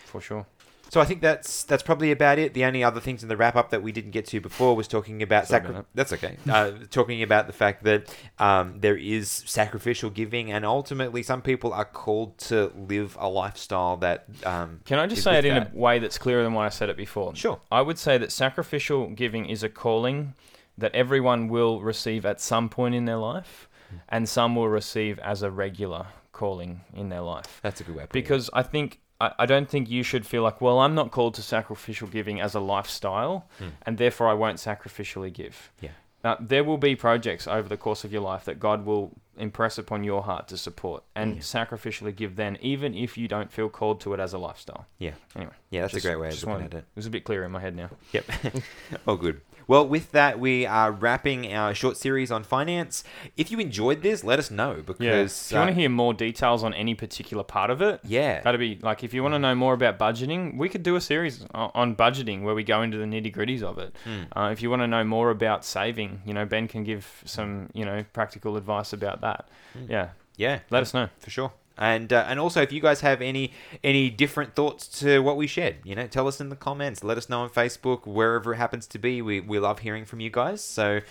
For 0.06 0.22
sure. 0.22 0.46
so 0.90 1.02
I 1.02 1.06
think 1.06 1.22
that's 1.22 1.64
that's 1.64 1.82
probably 1.82 2.12
about 2.12 2.38
it. 2.38 2.54
The 2.54 2.66
only 2.66 2.84
other 2.84 3.00
things 3.00 3.24
in 3.24 3.30
the 3.30 3.36
wrap 3.36 3.56
up 3.56 3.72
that 3.72 3.82
we 3.82 3.92
didn't 3.92 4.12
get 4.12 4.28
to 4.28 4.40
before 4.40 4.76
was 4.76 4.88
talking 4.88 5.24
about 5.24 5.48
Sorry 5.48 5.64
sacri- 5.66 5.84
That's 5.96 6.14
okay. 6.14 6.38
Uh, 6.48 6.72
talking 6.92 7.24
about 7.24 7.48
the 7.48 7.54
fact 7.54 7.84
that 7.86 8.16
um, 8.38 8.76
there 8.80 8.96
is 8.96 9.28
sacrificial 9.48 10.12
giving, 10.12 10.52
and 10.52 10.64
ultimately, 10.66 11.24
some 11.24 11.42
people 11.42 11.74
are 11.74 11.86
called 11.86 12.38
to 12.50 12.72
live 12.76 13.18
a 13.20 13.28
lifestyle 13.28 13.98
that. 13.98 14.26
Um, 14.46 14.82
Can 14.86 15.00
I 15.00 15.08
just 15.08 15.24
say 15.24 15.40
it 15.40 15.46
in 15.46 15.56
that. 15.56 15.74
a 15.74 15.76
way 15.78 15.98
that's 15.98 16.20
clearer 16.20 16.44
than 16.44 16.54
what 16.54 16.66
I 16.66 16.70
said 16.70 16.90
it 16.90 16.98
before? 16.98 17.36
Sure. 17.36 17.60
I 17.72 17.82
would 17.82 17.98
say 17.98 18.20
that 18.20 18.32
sacrificial 18.32 19.08
giving 19.10 19.48
is 19.48 19.64
a 19.64 19.70
calling 19.70 20.36
that 20.78 20.94
everyone 20.94 21.48
will 21.48 21.82
receive 21.82 22.24
at 22.24 22.40
some 22.40 22.70
point 22.70 22.94
in 22.94 23.06
their 23.06 23.18
life, 23.18 23.68
Hmm. 23.90 23.96
and 24.10 24.30
some 24.30 24.56
will 24.56 24.70
receive 24.70 25.18
as 25.20 25.42
a 25.42 25.50
regular 25.50 26.06
calling 26.34 26.82
in 26.94 27.08
their 27.10 27.22
life. 27.22 27.60
That's 27.64 27.80
a 27.80 27.84
good 27.86 27.96
way. 27.96 28.08
Because 28.12 28.50
I 28.54 28.64
think 28.64 29.00
I, 29.22 29.32
I 29.40 29.46
don't 29.46 29.70
think 29.70 29.90
you 29.90 30.04
should 30.04 30.26
feel 30.26 30.44
like, 30.44 30.60
well, 30.60 30.80
I'm 30.80 30.96
not 30.96 31.12
called 31.12 31.36
to 31.36 31.42
sacrificial 31.42 32.08
giving 32.10 32.42
as 32.42 32.54
a 32.56 32.60
lifestyle, 32.60 33.48
Hmm. 33.60 33.70
and 33.86 33.98
therefore 33.98 34.28
I 34.28 34.34
won't 34.34 34.58
sacrificially 34.58 35.32
give. 35.32 35.72
Yeah. 35.80 35.92
Now, 36.24 36.38
there 36.40 36.64
will 36.64 36.78
be 36.78 36.96
projects 36.96 37.48
over 37.48 37.68
the 37.68 37.76
course 37.78 38.04
of 38.06 38.14
your 38.14 38.22
life 38.22 38.46
that 38.46 38.58
God 38.58 38.86
will 38.86 39.12
impress 39.38 39.78
upon 39.78 40.06
your 40.06 40.24
heart 40.24 40.48
to 40.48 40.58
support 40.58 41.04
and 41.16 41.36
Yeah. 41.36 41.42
sacrificially 41.42 42.16
give 42.16 42.38
then, 42.38 42.58
even 42.62 42.94
if 42.96 43.18
you 43.18 43.28
don't 43.28 43.52
feel 43.52 43.68
called 43.68 44.00
to 44.02 44.14
it 44.14 44.20
as 44.22 44.32
a 44.32 44.38
lifestyle. 44.38 44.86
Yeah. 45.00 45.16
Anyway. 45.36 45.52
Yeah, 45.70 45.82
that's 45.82 45.94
just- 45.94 46.06
a 46.06 46.08
great 46.10 46.20
way 46.22 46.28
of 46.30 46.36
looking 46.36 46.50
wanted- 46.50 46.74
at 46.76 46.78
it. 46.80 46.86
It 46.86 46.96
was 46.96 47.06
a 47.08 47.10
bit 47.10 47.26
clearer 47.26 47.44
in 47.46 47.52
my 47.52 47.60
head 47.60 47.76
now. 47.76 47.90
Yep. 48.14 48.26
oh, 49.08 49.16
good. 49.18 49.42
Well, 49.68 49.88
with 49.88 50.12
that, 50.12 50.40
we 50.40 50.66
are 50.66 50.92
wrapping 50.92 51.54
our 51.54 51.74
short 51.74 51.98
series 51.98 52.32
on 52.32 52.44
finance. 52.44 53.04
If 53.38 53.52
you 53.52 53.60
enjoyed 53.60 54.02
this, 54.02 54.24
let 54.24 54.40
us 54.40 54.52
know 54.52 54.84
because 54.86 55.02
Yeah. 55.06 55.22
If 55.24 55.52
you 55.52 55.58
want 55.58 55.70
uh, 55.70 55.74
to 55.74 55.80
hear 55.80 55.90
more 55.90 56.14
details 56.14 56.64
on 56.64 56.74
any 56.74 56.96
particular 56.96 57.44
part 57.44 57.70
of 57.70 57.82
it, 57.82 58.00
yeah, 58.04 58.42
that'd 58.42 58.60
be 58.60 58.80
like 58.82 59.04
if 59.04 59.14
you 59.14 59.22
want 59.24 59.36
to 59.36 59.40
know 59.40 59.56
more 59.56 59.74
about 59.74 59.98
budgeting, 60.00 60.58
we 60.58 60.70
could 60.70 60.84
do 60.84 60.96
a 60.96 61.02
series 61.02 61.46
on 61.54 61.96
budgeting 61.96 62.44
where 62.44 62.56
we 62.56 62.64
go 62.64 62.82
into 62.82 62.98
the 62.98 63.06
nitty 63.06 63.34
gritties 63.36 63.62
of 63.64 63.78
it. 63.78 63.96
Hmm. 64.04 64.38
Uh, 64.38 64.50
if 64.52 64.62
you 64.62 64.70
want 64.70 64.82
to 64.82 64.88
know 64.88 65.04
more 65.04 65.30
about 65.30 65.64
saving, 65.66 66.22
you 66.26 66.34
know, 66.34 66.46
Ben 66.46 66.68
can 66.68 66.84
give 66.84 67.22
some, 67.26 67.70
you 67.74 67.86
know, 67.86 68.04
practical 68.14 68.58
advice 68.58 68.94
about 68.94 69.22
that. 69.22 69.48
Hmm. 69.74 69.92
Yeah, 69.92 70.10
yeah, 70.38 70.60
let 70.70 70.82
us 70.82 70.94
know. 70.94 71.10
for 71.20 71.30
sure. 71.30 71.54
And 71.78 72.14
uh, 72.14 72.26
and 72.28 72.40
also, 72.40 72.62
if 72.62 72.72
you 72.72 72.82
guys 72.82 73.02
have 73.02 73.22
any 73.22 73.52
any 73.84 74.10
different 74.10 74.56
thoughts 74.56 74.88
to 75.00 75.20
what 75.20 75.38
we 75.38 75.48
shared, 75.48 75.78
you 75.84 75.96
know, 75.96 76.06
tell 76.06 76.28
us 76.28 76.40
in 76.40 76.50
the 76.50 76.56
comments. 76.56 77.04
Let 77.04 77.18
us 77.18 77.30
know 77.30 77.42
on 77.42 77.50
Facebook, 77.50 78.06
wherever 78.06 78.54
it 78.54 78.58
happens 78.58 78.86
to 78.88 79.00
be. 79.00 79.22
We 79.22 79.40
we 79.40 79.58
love 79.60 79.80
hearing 79.80 80.06
from 80.06 80.20
you 80.20 80.30
guys. 80.30 80.64
So, 80.64 81.02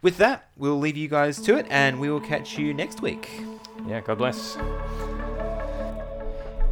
with 0.00 0.18
that, 0.18 0.48
we'll 0.56 0.78
leave 0.78 0.96
you 0.96 1.08
guys 1.08 1.40
to 1.42 1.56
it, 1.56 1.66
and 1.70 1.98
we 1.98 2.08
will 2.08 2.20
catch 2.20 2.56
you 2.56 2.72
next 2.72 3.02
week. 3.02 3.42
Yeah, 3.88 4.00
God 4.00 4.18
bless. 4.18 4.56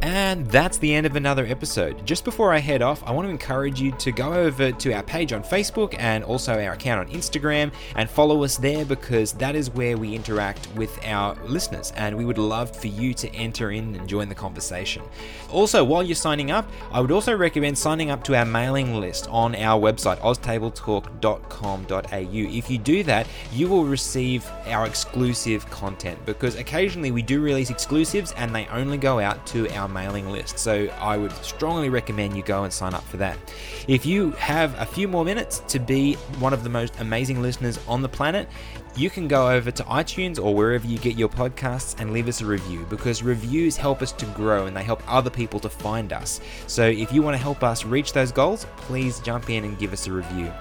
And 0.01 0.47
that's 0.47 0.79
the 0.79 0.95
end 0.95 1.05
of 1.05 1.15
another 1.15 1.45
episode. 1.45 2.03
Just 2.07 2.25
before 2.25 2.51
I 2.51 2.57
head 2.57 2.81
off, 2.81 3.03
I 3.05 3.11
want 3.11 3.27
to 3.27 3.29
encourage 3.29 3.79
you 3.79 3.91
to 3.91 4.11
go 4.11 4.33
over 4.33 4.71
to 4.71 4.93
our 4.93 5.03
page 5.03 5.31
on 5.31 5.43
Facebook 5.43 5.93
and 5.99 6.23
also 6.23 6.53
our 6.53 6.73
account 6.73 7.07
on 7.07 7.15
Instagram 7.15 7.71
and 7.95 8.09
follow 8.09 8.43
us 8.43 8.57
there 8.57 8.83
because 8.83 9.33
that 9.33 9.55
is 9.55 9.69
where 9.69 9.97
we 9.97 10.15
interact 10.15 10.67
with 10.75 10.97
our 11.05 11.35
listeners 11.45 11.93
and 11.95 12.17
we 12.17 12.25
would 12.25 12.39
love 12.39 12.75
for 12.75 12.87
you 12.87 13.13
to 13.13 13.31
enter 13.35 13.69
in 13.71 13.95
and 13.95 14.09
join 14.09 14.27
the 14.27 14.33
conversation. 14.33 15.03
Also, 15.51 15.83
while 15.83 16.01
you're 16.01 16.15
signing 16.15 16.49
up, 16.49 16.67
I 16.91 16.99
would 16.99 17.11
also 17.11 17.37
recommend 17.37 17.77
signing 17.77 18.09
up 18.09 18.23
to 18.23 18.35
our 18.35 18.45
mailing 18.45 18.99
list 18.99 19.27
on 19.29 19.53
our 19.55 19.79
website, 19.79 20.17
oztabletalk.com.au. 20.21 22.57
If 22.57 22.71
you 22.71 22.77
do 22.79 23.03
that, 23.03 23.27
you 23.53 23.67
will 23.67 23.85
receive 23.85 24.49
our 24.65 24.87
exclusive 24.87 25.69
content 25.69 26.25
because 26.25 26.55
occasionally 26.55 27.11
we 27.11 27.21
do 27.21 27.39
release 27.41 27.69
exclusives 27.69 28.31
and 28.31 28.55
they 28.55 28.65
only 28.67 28.97
go 28.97 29.19
out 29.19 29.45
to 29.47 29.69
our 29.75 29.90
mailing 29.91 30.29
list. 30.29 30.57
So 30.57 30.87
I 30.99 31.17
would 31.17 31.31
strongly 31.43 31.89
recommend 31.89 32.35
you 32.35 32.43
go 32.43 32.63
and 32.63 32.73
sign 32.73 32.93
up 32.93 33.03
for 33.03 33.17
that. 33.17 33.37
If 33.87 34.05
you 34.05 34.31
have 34.31 34.79
a 34.79 34.85
few 34.85 35.07
more 35.07 35.25
minutes 35.25 35.59
to 35.67 35.79
be 35.79 36.13
one 36.39 36.53
of 36.53 36.63
the 36.63 36.69
most 36.69 36.99
amazing 36.99 37.41
listeners 37.41 37.79
on 37.87 38.01
the 38.01 38.09
planet, 38.09 38.47
you 38.95 39.09
can 39.09 39.27
go 39.27 39.49
over 39.49 39.71
to 39.71 39.83
iTunes 39.83 40.43
or 40.43 40.53
wherever 40.53 40.85
you 40.85 40.97
get 40.97 41.15
your 41.15 41.29
podcasts 41.29 41.99
and 41.99 42.11
leave 42.11 42.27
us 42.27 42.41
a 42.41 42.45
review 42.45 42.85
because 42.89 43.23
reviews 43.23 43.77
help 43.77 44.01
us 44.01 44.11
to 44.11 44.25
grow 44.27 44.65
and 44.65 44.75
they 44.75 44.83
help 44.83 45.01
other 45.07 45.29
people 45.29 45.59
to 45.61 45.69
find 45.69 46.11
us. 46.11 46.41
So 46.67 46.83
if 46.83 47.11
you 47.11 47.21
want 47.21 47.35
to 47.35 47.41
help 47.41 47.63
us 47.63 47.85
reach 47.85 48.11
those 48.11 48.31
goals, 48.31 48.65
please 48.77 49.19
jump 49.19 49.49
in 49.49 49.63
and 49.63 49.79
give 49.79 49.93
us 49.93 50.07
a 50.07 50.11
review. 50.11 50.51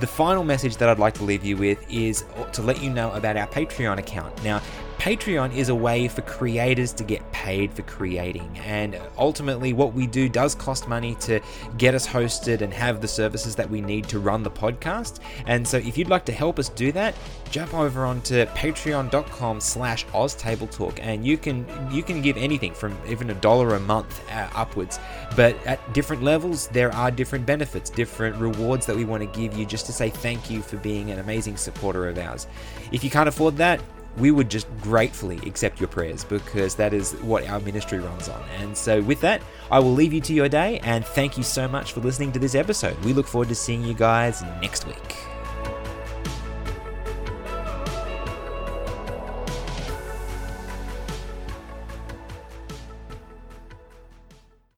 The 0.00 0.06
final 0.06 0.42
message 0.42 0.76
that 0.78 0.88
I'd 0.88 0.98
like 0.98 1.14
to 1.14 1.24
leave 1.24 1.44
you 1.44 1.56
with 1.56 1.84
is 1.90 2.24
to 2.52 2.62
let 2.62 2.82
you 2.82 2.90
know 2.90 3.12
about 3.12 3.36
our 3.36 3.46
Patreon 3.46 3.98
account. 3.98 4.42
Now, 4.42 4.62
Patreon 5.02 5.52
is 5.56 5.68
a 5.68 5.74
way 5.74 6.06
for 6.06 6.22
creators 6.22 6.92
to 6.92 7.02
get 7.02 7.28
paid 7.32 7.74
for 7.74 7.82
creating, 7.82 8.56
and 8.64 8.96
ultimately, 9.18 9.72
what 9.72 9.94
we 9.94 10.06
do 10.06 10.28
does 10.28 10.54
cost 10.54 10.86
money 10.86 11.16
to 11.16 11.40
get 11.76 11.96
us 11.96 12.06
hosted 12.06 12.60
and 12.60 12.72
have 12.72 13.00
the 13.00 13.08
services 13.08 13.56
that 13.56 13.68
we 13.68 13.80
need 13.80 14.06
to 14.10 14.20
run 14.20 14.44
the 14.44 14.50
podcast. 14.50 15.18
And 15.46 15.66
so, 15.66 15.78
if 15.78 15.98
you'd 15.98 16.08
like 16.08 16.24
to 16.26 16.32
help 16.32 16.60
us 16.60 16.68
do 16.68 16.92
that, 16.92 17.16
jump 17.50 17.74
over 17.74 18.04
onto 18.04 18.46
patreon.com/slash 18.46 20.06
oztabletalk, 20.06 21.00
and 21.02 21.26
you 21.26 21.36
can 21.36 21.66
you 21.90 22.04
can 22.04 22.22
give 22.22 22.36
anything 22.36 22.72
from 22.72 22.96
even 23.08 23.30
a 23.30 23.34
dollar 23.34 23.74
a 23.74 23.80
month 23.80 24.22
uh, 24.30 24.50
upwards. 24.54 25.00
But 25.34 25.56
at 25.66 25.80
different 25.92 26.22
levels, 26.22 26.68
there 26.68 26.94
are 26.94 27.10
different 27.10 27.44
benefits, 27.44 27.90
different 27.90 28.36
rewards 28.36 28.86
that 28.86 28.94
we 28.94 29.04
want 29.04 29.24
to 29.24 29.40
give 29.40 29.58
you 29.58 29.66
just 29.66 29.84
to 29.86 29.92
say 29.92 30.10
thank 30.10 30.48
you 30.48 30.62
for 30.62 30.76
being 30.76 31.10
an 31.10 31.18
amazing 31.18 31.56
supporter 31.56 32.08
of 32.08 32.18
ours. 32.18 32.46
If 32.92 33.02
you 33.02 33.10
can't 33.10 33.28
afford 33.28 33.56
that, 33.56 33.80
we 34.16 34.30
would 34.30 34.50
just 34.50 34.66
gratefully 34.80 35.38
accept 35.46 35.80
your 35.80 35.88
prayers 35.88 36.24
because 36.24 36.74
that 36.76 36.92
is 36.92 37.12
what 37.22 37.48
our 37.48 37.60
ministry 37.60 37.98
runs 37.98 38.28
on. 38.28 38.42
And 38.58 38.76
so, 38.76 39.00
with 39.02 39.20
that, 39.22 39.42
I 39.70 39.78
will 39.78 39.92
leave 39.92 40.12
you 40.12 40.20
to 40.22 40.34
your 40.34 40.48
day 40.48 40.80
and 40.80 41.04
thank 41.04 41.36
you 41.36 41.42
so 41.42 41.66
much 41.66 41.92
for 41.92 42.00
listening 42.00 42.32
to 42.32 42.38
this 42.38 42.54
episode. 42.54 42.98
We 43.04 43.12
look 43.12 43.26
forward 43.26 43.48
to 43.48 43.54
seeing 43.54 43.84
you 43.84 43.94
guys 43.94 44.42
next 44.60 44.86
week. 44.86 45.31